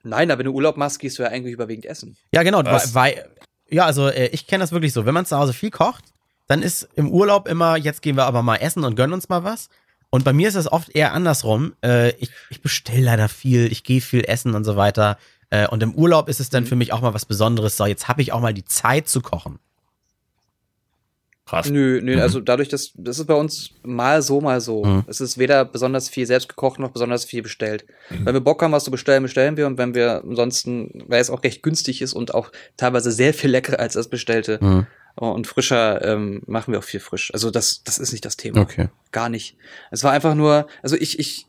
[0.03, 2.17] Nein, aber wenn du Urlaub machst, gehst du ja eigentlich überwiegend essen.
[2.33, 2.93] Ja, genau, weil, Was?
[2.93, 3.25] weil
[3.69, 5.05] ja, also äh, ich kenne das wirklich so.
[5.05, 6.03] Wenn man zu Hause viel kocht,
[6.47, 9.43] dann ist im Urlaub immer, jetzt gehen wir aber mal essen und gönnen uns mal
[9.43, 9.69] was.
[10.09, 11.73] Und bei mir ist das oft eher andersrum.
[11.83, 15.17] Äh, ich ich bestelle leider viel, ich gehe viel essen und so weiter.
[15.53, 16.67] Äh, und im Urlaub ist es dann Mhm.
[16.67, 17.77] für mich auch mal was Besonderes.
[17.77, 19.59] So, jetzt habe ich auch mal die Zeit zu kochen.
[21.45, 21.69] Krass.
[21.69, 22.21] Nö, nö, Mhm.
[22.21, 24.83] also dadurch, dass das ist bei uns mal so, mal so.
[24.83, 25.03] Mhm.
[25.07, 27.85] Es ist weder besonders viel selbst gekocht noch besonders viel bestellt.
[28.09, 28.25] Mhm.
[28.25, 29.67] Wenn wir Bock haben, was zu bestellen, bestellen wir.
[29.67, 33.51] Und wenn wir ansonsten, weil es auch recht günstig ist und auch teilweise sehr viel
[33.51, 34.87] leckerer als das Bestellte Mhm.
[35.15, 37.31] und frischer, ähm, machen wir auch viel frisch.
[37.33, 38.61] Also das, das ist nicht das Thema.
[38.61, 38.87] Okay.
[39.11, 39.55] Gar nicht.
[39.91, 41.45] Es war einfach nur, also ich, ich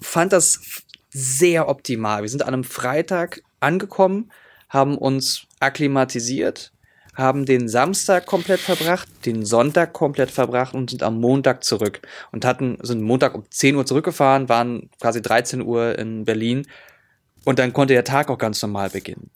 [0.00, 0.82] fand das
[1.16, 2.22] sehr optimal.
[2.22, 4.30] Wir sind an einem Freitag angekommen,
[4.68, 6.72] haben uns akklimatisiert,
[7.14, 12.02] haben den Samstag komplett verbracht, den Sonntag komplett verbracht und sind am Montag zurück
[12.32, 16.66] und hatten, sind Montag um 10 Uhr zurückgefahren, waren quasi 13 Uhr in Berlin
[17.46, 19.30] und dann konnte der Tag auch ganz normal beginnen.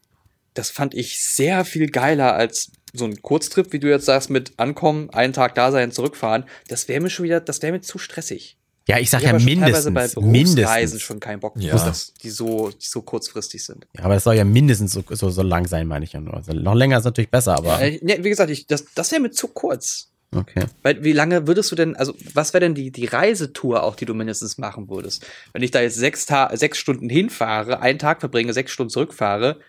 [0.52, 4.58] Das fand ich sehr viel geiler als so ein Kurztrip, wie du jetzt sagst, mit
[4.58, 7.96] ankommen, einen Tag da sein, zurückfahren, das wäre mir schon wieder, das wäre mir zu
[7.96, 8.58] stressig.
[8.88, 10.14] Ja, ich sag Ich ja habe schon teilweise mindestens.
[10.14, 11.02] bei Berufsreisen mindestens.
[11.02, 11.72] schon keinen Bock, Ja.
[11.72, 13.86] dass die so, die so kurzfristig sind.
[13.96, 16.34] Ja, aber es soll ja mindestens so, so, so lang sein, meine ich ja nur.
[16.34, 19.20] Also noch länger ist natürlich besser, aber Äh, ne, wie gesagt, ich, das, das wäre
[19.22, 20.08] mir zu kurz.
[20.34, 20.64] okay.
[20.82, 24.06] Weil, wie lange würdest du denn, also was wäre denn die, die Reisetour auch, die
[24.06, 25.24] du mindestens machen würdest?
[25.52, 29.60] Wenn ich da jetzt sechs, Ta sechs Stunden hinfahre, einen Tag verbringe, sechs Stunden zurückfahre,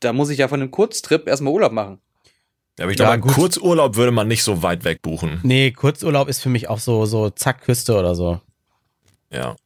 [0.00, 1.98] da muss ich ja von einem Kurztrip erstmal Urlaub machen.
[2.78, 3.32] Ja, aber ich Ja, glaube.
[3.32, 5.40] Kurzurlaub würde man nicht so weit weg buchen.
[5.42, 8.40] Nee, Kurzurlaub ist für mich auch so, so zack, Küste oder so.
[9.30, 9.56] Ja.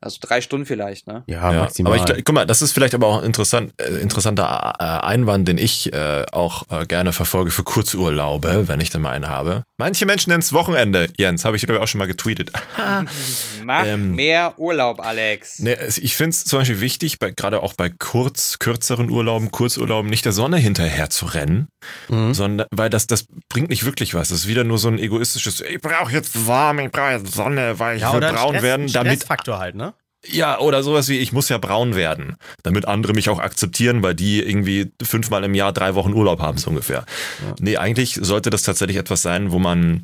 [0.00, 1.24] Also drei Stunden vielleicht, ne?
[1.26, 1.98] Ja, Ja, maximal.
[1.98, 5.48] aber ich, guck mal, das ist vielleicht aber auch ein interessant, äh, interessanter äh, Einwand,
[5.48, 9.64] den ich äh, auch äh, gerne verfolge für Kurzurlaube, wenn ich dann mal einen habe.
[9.76, 12.52] Manche Menschen nennen es Wochenende, Jens, habe ich glaube ich auch schon mal getweetet.
[13.64, 15.58] Mach Ähm, mehr Urlaub, Alex.
[15.60, 20.08] Es- ich finde es zum Beispiel wichtig, bei, gerade auch bei kurz, kürzeren Urlauben, Kurzurlauben,
[20.10, 21.68] nicht der Sonne hinterher zu rennen,
[22.08, 22.34] Mhm.
[22.34, 24.28] sondern weil das, das bringt nicht wirklich was.
[24.28, 27.78] Das ist wieder nur so ein egoistisches, ich brauche jetzt warm, ich brauche jetzt Sonne,
[27.78, 29.87] weil ich ja, will braun Stress, werden, damit Stressfaktor halt, ne?
[30.26, 34.14] Ja, oder sowas wie, ich muss ja braun werden, damit andere mich auch akzeptieren, weil
[34.14, 37.04] die irgendwie fünfmal im Jahr drei Wochen Urlaub haben, so ungefähr.
[37.46, 37.54] Ja.
[37.60, 40.02] Nee, eigentlich sollte das tatsächlich etwas sein, wo man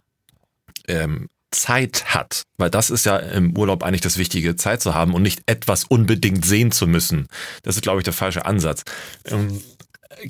[0.87, 5.15] ähm, Zeit hat, weil das ist ja im Urlaub eigentlich das Wichtige, Zeit zu haben
[5.15, 7.27] und nicht etwas unbedingt sehen zu müssen.
[7.63, 8.85] Das ist, glaube ich, der falsche Ansatz.
[9.27, 9.61] Ähm,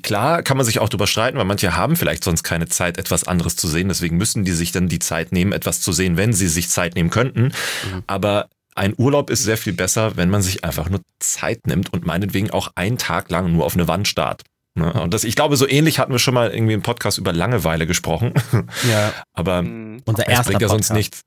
[0.03, 3.25] Klar kann man sich auch drüber streiten, weil manche haben vielleicht sonst keine Zeit, etwas
[3.25, 3.89] anderes zu sehen.
[3.89, 6.95] Deswegen müssen die sich dann die Zeit nehmen, etwas zu sehen, wenn sie sich Zeit
[6.95, 7.53] nehmen könnten.
[8.07, 12.07] Aber ein Urlaub ist sehr viel besser, wenn man sich einfach nur Zeit nimmt und
[12.07, 14.43] meinetwegen auch einen Tag lang nur auf eine Wand starrt.
[14.77, 14.93] Ne?
[14.95, 17.87] Und das, ich glaube, so ähnlich hatten wir schon mal irgendwie im Podcast über Langeweile
[17.87, 18.35] gesprochen.
[18.89, 19.13] Ja.
[19.33, 20.03] Aber Hm.
[20.05, 20.97] Unser es erster bringt ja sonst Podcast.
[20.97, 21.21] nichts.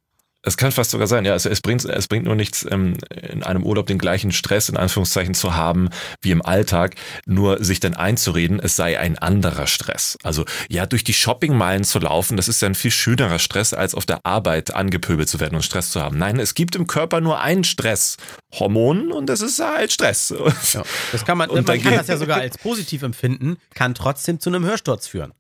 [0.48, 1.36] Es kann fast sogar sein, ja.
[1.36, 4.78] Es, es, bringt, es bringt nur nichts, ähm, in einem Urlaub den gleichen Stress in
[4.78, 5.90] Anführungszeichen zu haben
[6.22, 6.96] wie im Alltag,
[7.26, 10.18] nur sich dann einzureden, es sei ein anderer Stress.
[10.24, 13.94] Also ja, durch die Shoppingmeilen zu laufen, das ist ja ein viel schönerer Stress, als
[13.94, 16.18] auf der Arbeit angepöbelt zu werden und Stress zu haben.
[16.18, 20.34] Nein, es gibt im Körper nur ein Stresshormon und das ist halt Stress.
[20.74, 20.84] Ja.
[21.12, 24.50] Das kann man, Und man kann das ja sogar als positiv empfinden, kann trotzdem zu
[24.50, 25.34] einem Hörsturz führen.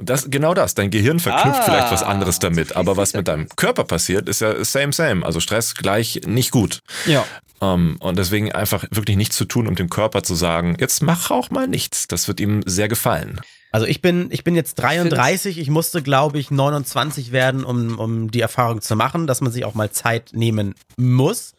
[0.00, 0.74] Das, genau das.
[0.74, 2.76] Dein Gehirn verknüpft Ah, vielleicht was anderes damit.
[2.76, 5.26] Aber was mit deinem Körper passiert, ist ja same, same.
[5.26, 6.80] Also Stress gleich nicht gut.
[7.06, 7.24] Ja.
[7.60, 11.32] Ähm, und deswegen einfach wirklich nichts zu tun, um dem Körper zu sagen, jetzt mach
[11.32, 12.06] auch mal nichts.
[12.06, 13.40] Das wird ihm sehr gefallen.
[13.70, 18.30] Also ich bin, ich bin jetzt 33, ich musste, glaube ich, 29 werden, um, um
[18.30, 21.52] die Erfahrung zu machen, dass man sich auch mal Zeit nehmen muss.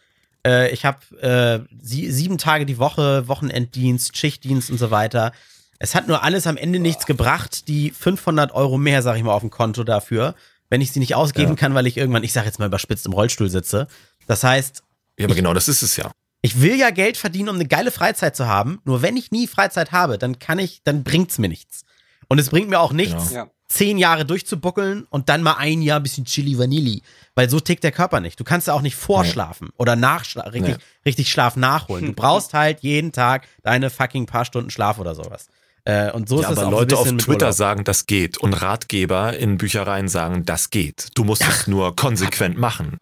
[0.46, 5.34] Äh, ich habe äh, sie, sieben Tage die Woche, Wochenenddienst, Schichtdienst und so weiter.
[5.80, 9.32] Es hat nur alles am Ende nichts gebracht, die 500 Euro mehr, sag ich mal,
[9.34, 10.36] auf dem Konto dafür,
[10.70, 11.56] wenn ich sie nicht ausgeben Ja.
[11.56, 13.88] kann, weil ich irgendwann, ich sag jetzt mal überspitzt, im Rollstuhl sitze.
[14.28, 14.84] Das heißt,
[15.18, 16.12] Ja, aber genau das ist es ja.
[16.42, 18.80] ich will ja Geld verdienen, um eine geile Freizeit zu haben.
[18.86, 21.84] Nur wenn ich nie Freizeit habe, dann kann ich, dann bringt's mir nichts.
[22.28, 23.50] Und es bringt mir auch nichts, Ja.
[23.70, 27.02] zehn Jahre durchzubuckeln und dann mal ein Jahr bisschen Chili Vanilli.
[27.36, 28.40] Weil so tickt der Körper nicht.
[28.40, 30.84] Du kannst ja auch nicht vorschlafen oder nachschlafen, richtig, Nee.
[31.06, 32.06] richtig Schlaf nachholen.
[32.08, 35.48] Du brauchst halt jeden Tag deine fucking paar Stunden Schlaf oder sowas.
[35.90, 37.54] Äh, und so ja ist es aber auch Leute ein auf Twitter Urlaub.
[37.54, 38.38] sagen, das geht.
[38.38, 41.08] Und Ratgeber in Büchereien sagen, das geht.
[41.16, 42.98] Du musst es nur konsequent machen.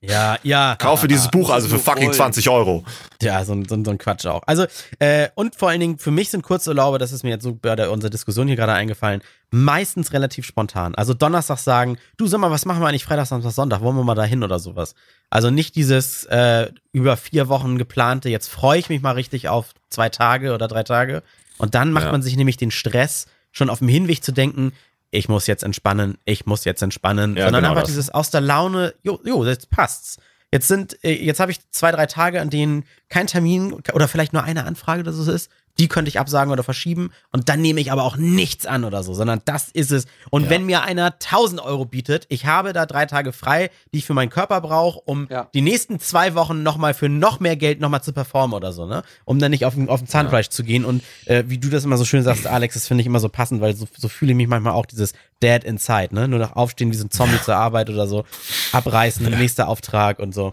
[0.00, 0.76] Ja, ja.
[0.78, 2.14] Kaufe dieses Buch also für fucking wollen.
[2.14, 2.84] 20 Euro.
[3.22, 4.42] Ja, so, ein- so, so ein Quatsch auch.
[4.46, 4.66] Also,
[4.98, 7.76] äh, und vor allen Dingen, für mich sind Kurzurlaube, das ist mir jetzt so bei
[7.76, 10.94] der, unserer Diskussion hier gerade eingefallen, meistens relativ spontan.
[10.96, 13.80] Also Donnerstag sagen, du sag mal, was machen wir eigentlich Freitag, Samstag, Sonntag?
[13.82, 14.94] Wollen wir mal dahin oder sowas?
[15.30, 19.66] Also nicht dieses äh, über vier Wochen geplante, jetzt freue ich mich mal richtig auf
[19.88, 21.22] zwei Tage oder drei Tage.
[21.58, 22.12] Und dann macht Ja.
[22.12, 24.72] man sich nämlich den Stress, schon auf dem Hinweg zu denken,
[25.10, 27.90] ich muss jetzt entspannen, ich muss jetzt entspannen, Ja, sondern genau einfach das.
[27.90, 30.16] dieses aus der Laune, jo, jo, jetzt passt's.
[30.50, 34.32] Jetzt sind, äh, jetzt habe ich zwei, drei Tage, an denen kein Termin oder vielleicht
[34.32, 35.50] nur eine Anfrage oder so ist.
[35.78, 39.02] Die könnte ich absagen oder verschieben und dann nehme ich aber auch nichts an oder
[39.02, 40.04] so, sondern das ist es.
[40.30, 40.50] Und Ja.
[40.50, 44.12] wenn mir einer 1000 Euro bietet, ich habe da drei Tage frei, die ich für
[44.12, 45.48] meinen Körper brauche, um Ja.
[45.54, 49.02] die nächsten zwei Wochen nochmal für noch mehr Geld nochmal zu performen oder so, ne?
[49.24, 50.84] Um dann nicht auf, den- auf den Zahnfleisch zu gehen.
[50.84, 53.30] Und äh, wie du das immer so schön sagst, Alex, das finde ich immer so
[53.30, 56.28] passend, weil so, so fühle ich mich manchmal auch dieses Dead Inside, ne?
[56.28, 58.24] Nur noch aufstehen wie so ein Zombie zur Arbeit oder so,
[58.72, 60.52] abreißen, nächster Auftrag und so.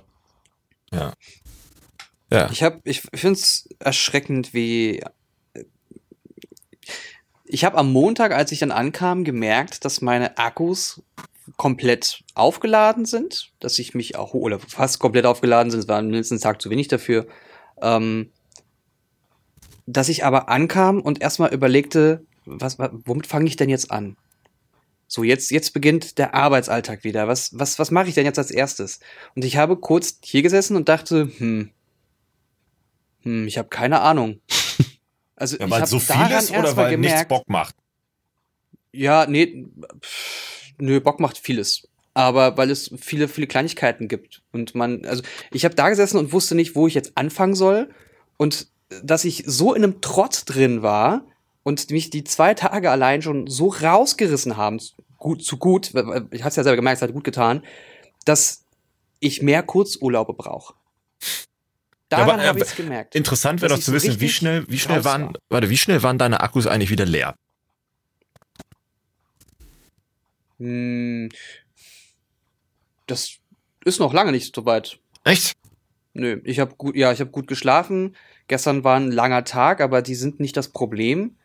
[0.94, 1.12] Ja.
[2.32, 2.50] Ja.
[2.52, 5.04] Ich habe, ich finde es erschreckend, wie
[7.46, 11.02] ich habe am Montag, als ich dann ankam, gemerkt, dass meine Akkus
[11.58, 15.80] komplett aufgeladen sind, dass ich mich auch oder fast komplett aufgeladen sind.
[15.80, 17.28] Es war mindestens einen Tag zu wenig dafür.
[17.82, 18.32] Ähm,
[19.88, 24.16] dass ich aber ankam und erstmal überlegte, was, wa- womit fange ich denn jetzt an?
[25.08, 27.28] So, jetzt, jetzt beginnt der Arbeitsalltag wieder.
[27.28, 29.00] Was, was, was mache ich denn jetzt als erstes?
[29.36, 31.72] Und ich habe kurz hier gesessen und dachte, hm,
[33.24, 34.40] hm, ich habe keine Ahnung.
[35.42, 37.74] Also Ja, ich weil habe so viel ist oder weil nichts gemerkt, Bock macht.
[38.92, 39.66] Ja, nee,
[40.02, 41.88] pff, nö, Bock macht vieles.
[42.14, 44.42] Aber weil es viele, viele Kleinigkeiten gibt.
[44.52, 47.90] Und man, also ich habe da gesessen und wusste nicht, wo ich jetzt anfangen soll.
[48.36, 48.68] Und
[49.02, 51.26] dass ich so in einem Trotz drin war
[51.64, 54.82] und mich die zwei Tage allein schon so rausgerissen haben,
[55.18, 55.92] gut zu gut,
[56.32, 57.64] ich hatte es ja selber gemerkt, es hat gut getan,
[58.26, 58.66] dass
[59.20, 60.74] ich mehr Kurzurlaube brauche.
[62.10, 63.16] Daran Ja, habe aber- ich es gemerkt.
[63.16, 65.34] Interessant wäre doch zu wissen, wie schnell, wie schnell waren, war.
[65.50, 67.36] warte, wie schnell waren deine Akkus eigentlich wieder leer?
[70.58, 71.30] Hm,
[73.08, 73.38] das
[73.86, 75.00] ist noch lange nicht so weit.
[75.24, 75.54] Echt?
[76.14, 78.16] Nö, ich habe gut, ja, ich habe gut geschlafen.
[78.48, 81.36] Gestern war ein langer Tag, aber die sind nicht das Problem.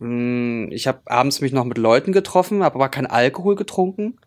[0.00, 4.18] Hm, Ich habe abends mich noch mit Leuten getroffen, habe aber keinen Alkohol getrunken.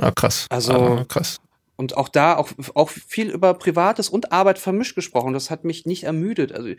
[0.00, 0.46] Ah, krass.
[0.48, 1.40] Also- ah, krass.
[1.76, 5.32] Und auch da auch, auch viel über Privates und Arbeit vermischt gesprochen.
[5.32, 6.52] Das hat mich nicht ermüdet.
[6.52, 6.70] Also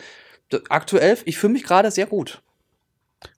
[0.70, 2.41] aktuell, ich fühle mich gerade sehr gut.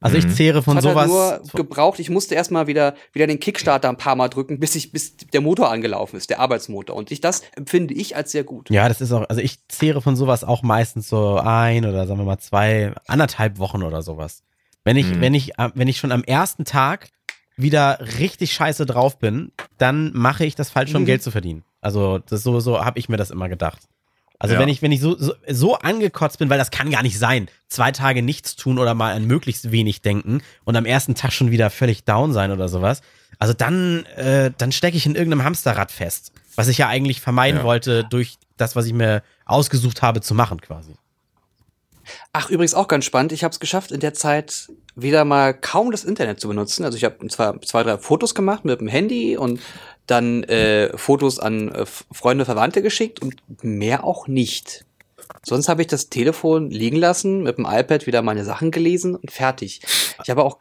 [0.02, 0.32] Also ich Mhm.
[0.32, 1.12] zehre von es hat sowas.
[1.12, 2.00] halt nur gebraucht.
[2.00, 5.42] Ich musste erstmal wieder, wieder den Kickstarter ein paar Mal drücken, bis ich, bis der
[5.42, 6.96] Motor angelaufen ist, der Arbeitsmotor.
[6.96, 8.70] Und ich, das empfinde ich als sehr gut.
[8.72, 12.20] Ja, das ist auch, also ich zehre von sowas auch meistens so ein oder sagen
[12.20, 14.42] wir mal zwei, anderthalb Wochen oder sowas.
[14.84, 15.22] Wenn ich, Mhm.
[15.22, 17.10] wenn ich, äh, wenn ich schon am ersten Tag
[17.58, 21.06] wieder richtig scheiße drauf bin, dann mache ich das falsch, um Mhm.
[21.06, 21.64] Geld zu verdienen.
[21.82, 23.82] Also das so, so habe ich mir das immer gedacht.
[24.38, 24.60] Also Ja.
[24.60, 27.48] wenn ich, wenn ich so, so, so angekotzt bin, weil das kann gar nicht sein,
[27.70, 31.52] zwei Tage nichts tun oder mal an möglichst wenig denken und am ersten Tag schon
[31.52, 33.02] wieder völlig down sein oder sowas.
[33.40, 37.60] Also dann, äh, dann stecke ich in irgendeinem Hamsterrad fest, was ich ja eigentlich vermeiden
[37.60, 37.64] Ja.
[37.64, 40.96] wollte durch das, was ich mir ausgesucht habe zu machen quasi.
[42.34, 43.32] Ach, übrigens auch ganz spannend.
[43.32, 46.86] Ich habe es geschafft, in der Zeit wieder mal kaum das Internet zu benutzen.
[46.86, 49.60] Also ich habe zwar zwei, drei Fotos gemacht mit dem Handy und
[50.08, 54.86] dann äh, Fotos an äh, Freunde, Verwandte geschickt und mehr auch nicht.
[55.44, 59.32] Sonst habe ich das Telefon liegen lassen, mit dem iPad wieder meine Sachen gelesen und
[59.32, 59.82] fertig.
[60.24, 60.60] Ich habe auch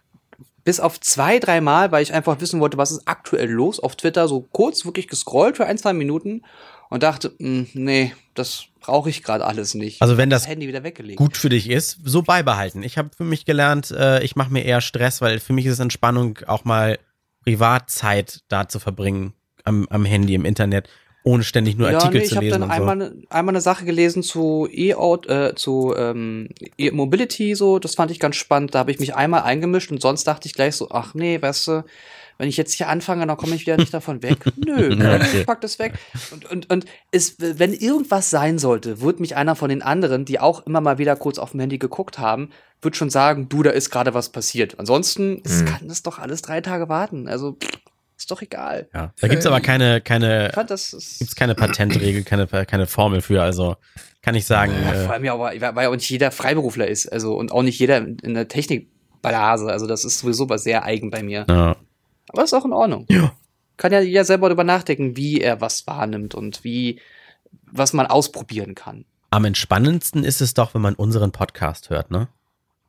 [0.64, 3.96] bis auf zwei, drei Mal, weil ich einfach wissen wollte, was ist aktuell los, auf
[3.96, 6.42] Twitter so kurz wirklich gescrollt für ein, zwei Minuten
[6.90, 10.02] und dachte, mh, nee, das brauche ich gerade alles nicht.
[10.02, 11.16] Also wenn das Handy wieder weggelegt.
[11.18, 12.82] gut für dich ist, so beibehalten.
[12.82, 15.78] Ich habe für mich gelernt, äh, ich mache mir eher Stress, weil für mich ist
[15.78, 16.98] Entspannung auch mal
[17.44, 19.32] Privatzeit da zu verbringen
[19.64, 20.88] am, am Handy, im Internet,
[21.22, 22.74] ohne ständig nur Artikel nee, zu ich habe lesen dann und so.
[22.74, 28.10] einmal, ne- einmal eine Sache gelesen zu E-Auto, äh, zu ähm, E-Mobility, so, das fand
[28.10, 28.74] ich ganz spannend.
[28.74, 31.68] Da habe ich mich einmal eingemischt und sonst dachte ich gleich so, ach nee, weißt
[31.68, 31.84] du,
[32.38, 34.38] wenn ich jetzt hier anfange, dann komme ich wieder nicht davon weg.
[34.56, 35.40] Nö, Okay.
[35.40, 35.94] ich pack das weg.
[36.32, 40.40] Und, und, und es, wenn irgendwas sein sollte, wird mich einer von den anderen, die
[40.40, 42.50] auch immer mal wieder kurz auf dem Handy geguckt haben,
[42.82, 44.78] wird schon sagen, du, da ist gerade was passiert.
[44.78, 45.66] Ansonsten es Mhm.
[45.66, 47.28] kann das doch alles drei Tage warten.
[47.28, 47.56] Also
[48.16, 48.88] ist doch egal.
[48.94, 49.12] Ja.
[49.20, 53.42] Da gibt's aber keine, keine, Ich fand gibt's keine Patentregel, keine, keine Formel für.
[53.42, 53.76] Also
[54.22, 56.86] kann ich sagen, Ja, äh, vor allem ja, aber, weil ja auch nicht jeder Freiberufler
[56.88, 59.66] ist, also und auch nicht jeder in in der Technikblase.
[59.70, 61.46] Also das ist sowieso was sehr eigen bei mir.
[61.48, 61.76] ja.
[62.34, 63.06] Aber ist auch in Ordnung.
[63.08, 63.32] Ja.
[63.76, 67.00] Kann ja jeder selber darüber nachdenken, wie er was wahrnimmt und wie
[67.70, 69.04] was man ausprobieren kann.
[69.30, 72.28] am entspannendsten ist es doch, wenn man unseren Podcast hört, ne?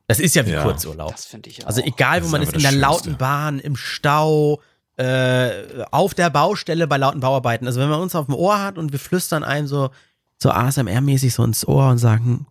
[0.08, 0.62] Das ist ja wie Ja.
[0.62, 1.10] Kurzurlaub.
[1.10, 1.66] Das finde ich auch.
[1.68, 2.80] Also egal, wo man ist, in der Schönste.
[2.80, 4.60] lauten Bahn, im Stau,
[4.96, 7.66] äh, auf der Baustelle bei lauten Bauarbeiten.
[7.66, 9.90] Also wenn man uns auf dem Ohr hat und wir flüstern ein so,
[10.38, 12.46] so ASMR-mäßig so ins Ohr und sagen,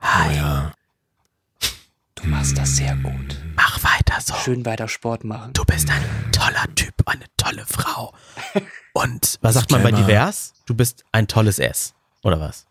[0.00, 0.72] hi, Oh ja.
[2.14, 3.41] du machst das sehr gut.
[4.20, 4.34] So.
[4.34, 5.52] Schön weiter Sport machen.
[5.52, 8.12] Du bist ein toller Typ, eine tolle Frau.
[8.92, 10.52] Und was sagt man bei divers?
[10.66, 11.94] Du bist ein tolles S.
[12.22, 12.66] Oder was?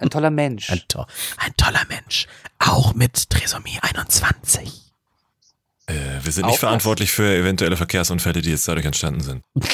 [0.00, 0.70] Ein toller Mensch.
[0.70, 1.06] Ein, to
[1.38, 2.26] ein toller Mensch.
[2.58, 4.92] Auch mit Trisomie 21.
[5.86, 9.42] Äh, wir sind Auch nicht verantwortlich für eventuelle Verkehrsunfälle, die jetzt dadurch entstanden sind.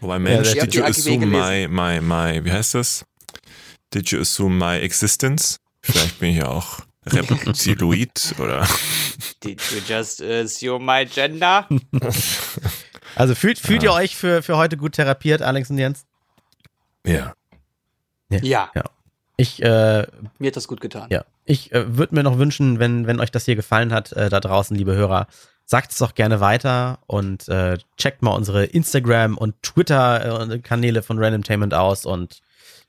[0.00, 3.04] Wobei Mensch, sehr did you assume my, my, my, wie heißt das?
[3.92, 5.58] Did you assume my existence?
[5.82, 6.80] Vielleicht bin ich ja auch
[7.12, 8.66] Reptiloid oder.
[9.44, 11.66] Did you just assume my gender?
[13.14, 16.04] Also fühlt, fühlt ihr euch für, für heute gut therapiert, Alex und Jens?
[17.04, 17.32] Ja.
[18.30, 18.70] Ja,
[19.36, 20.06] Ich, äh,
[20.38, 21.08] mir hat das gut getan.
[21.10, 24.28] ja, ich äh, würde mir noch wünschen, wenn, wenn euch das hier gefallen hat, äh,
[24.28, 25.26] da draußen, liebe Hörer,
[25.64, 31.72] sagt es doch gerne weiter und äh, checkt mal unsere Instagram- und Twitter-Kanäle von Randomtainment
[31.74, 32.40] aus und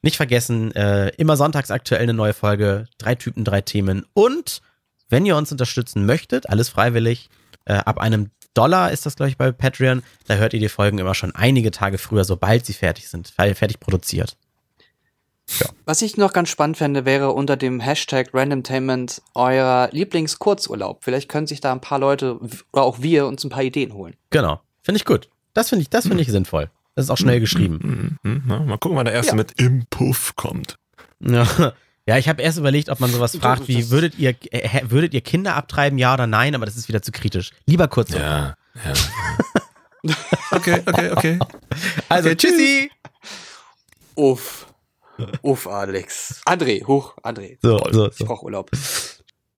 [0.02, 4.62] nicht vergessen, äh, immer sonntags aktuell eine neue Folge, drei Typen, drei Themen und
[5.10, 7.30] wenn ihr uns unterstützen möchtet, alles freiwillig,
[7.66, 10.98] äh, ab einem Dollar ist das, glaube ich, bei Patreon, da hört ihr die Folgen
[10.98, 14.38] immer schon einige Tage früher, sobald sie fertig sind, fe- fertig produziert.
[15.86, 21.04] Was ich noch ganz spannend fände, wäre unter dem Hashtag Randomtainment euer Lieblingskurzurlaub.
[21.04, 22.40] Vielleicht können sich da ein paar Leute
[22.72, 24.16] oder auch wir uns ein paar Ideen holen.
[24.30, 24.62] Genau.
[24.84, 25.28] Finde ich gut.
[25.56, 26.70] Das finde ich, das finde ich sinnvoll.
[27.00, 28.18] Das ist auch schnell geschrieben.
[28.24, 29.36] Mhm, mhm, na, mal gucken, wann der erste Ja.
[29.38, 30.76] mit im Puff kommt.
[31.22, 31.48] Ja,
[32.06, 35.22] Ja, ich habe erst überlegt, ob man sowas fragt wie, würdet ihr, äh, würdet ihr
[35.22, 36.56] Kinder abtreiben, ja oder nein?
[36.56, 37.52] Aber das ist wieder zu kritisch.
[37.68, 38.10] Lieber kurz.
[38.10, 38.94] Ja, ja.
[40.52, 41.40] okay, okay, okay.
[42.10, 42.92] Also, Okay, tschüssi.
[44.16, 44.68] Uff.
[45.42, 46.42] Uff, Alex.
[46.46, 47.58] André, hoch, André.
[47.62, 48.26] So, so, Ich so.
[48.26, 48.70] brauch Urlaub.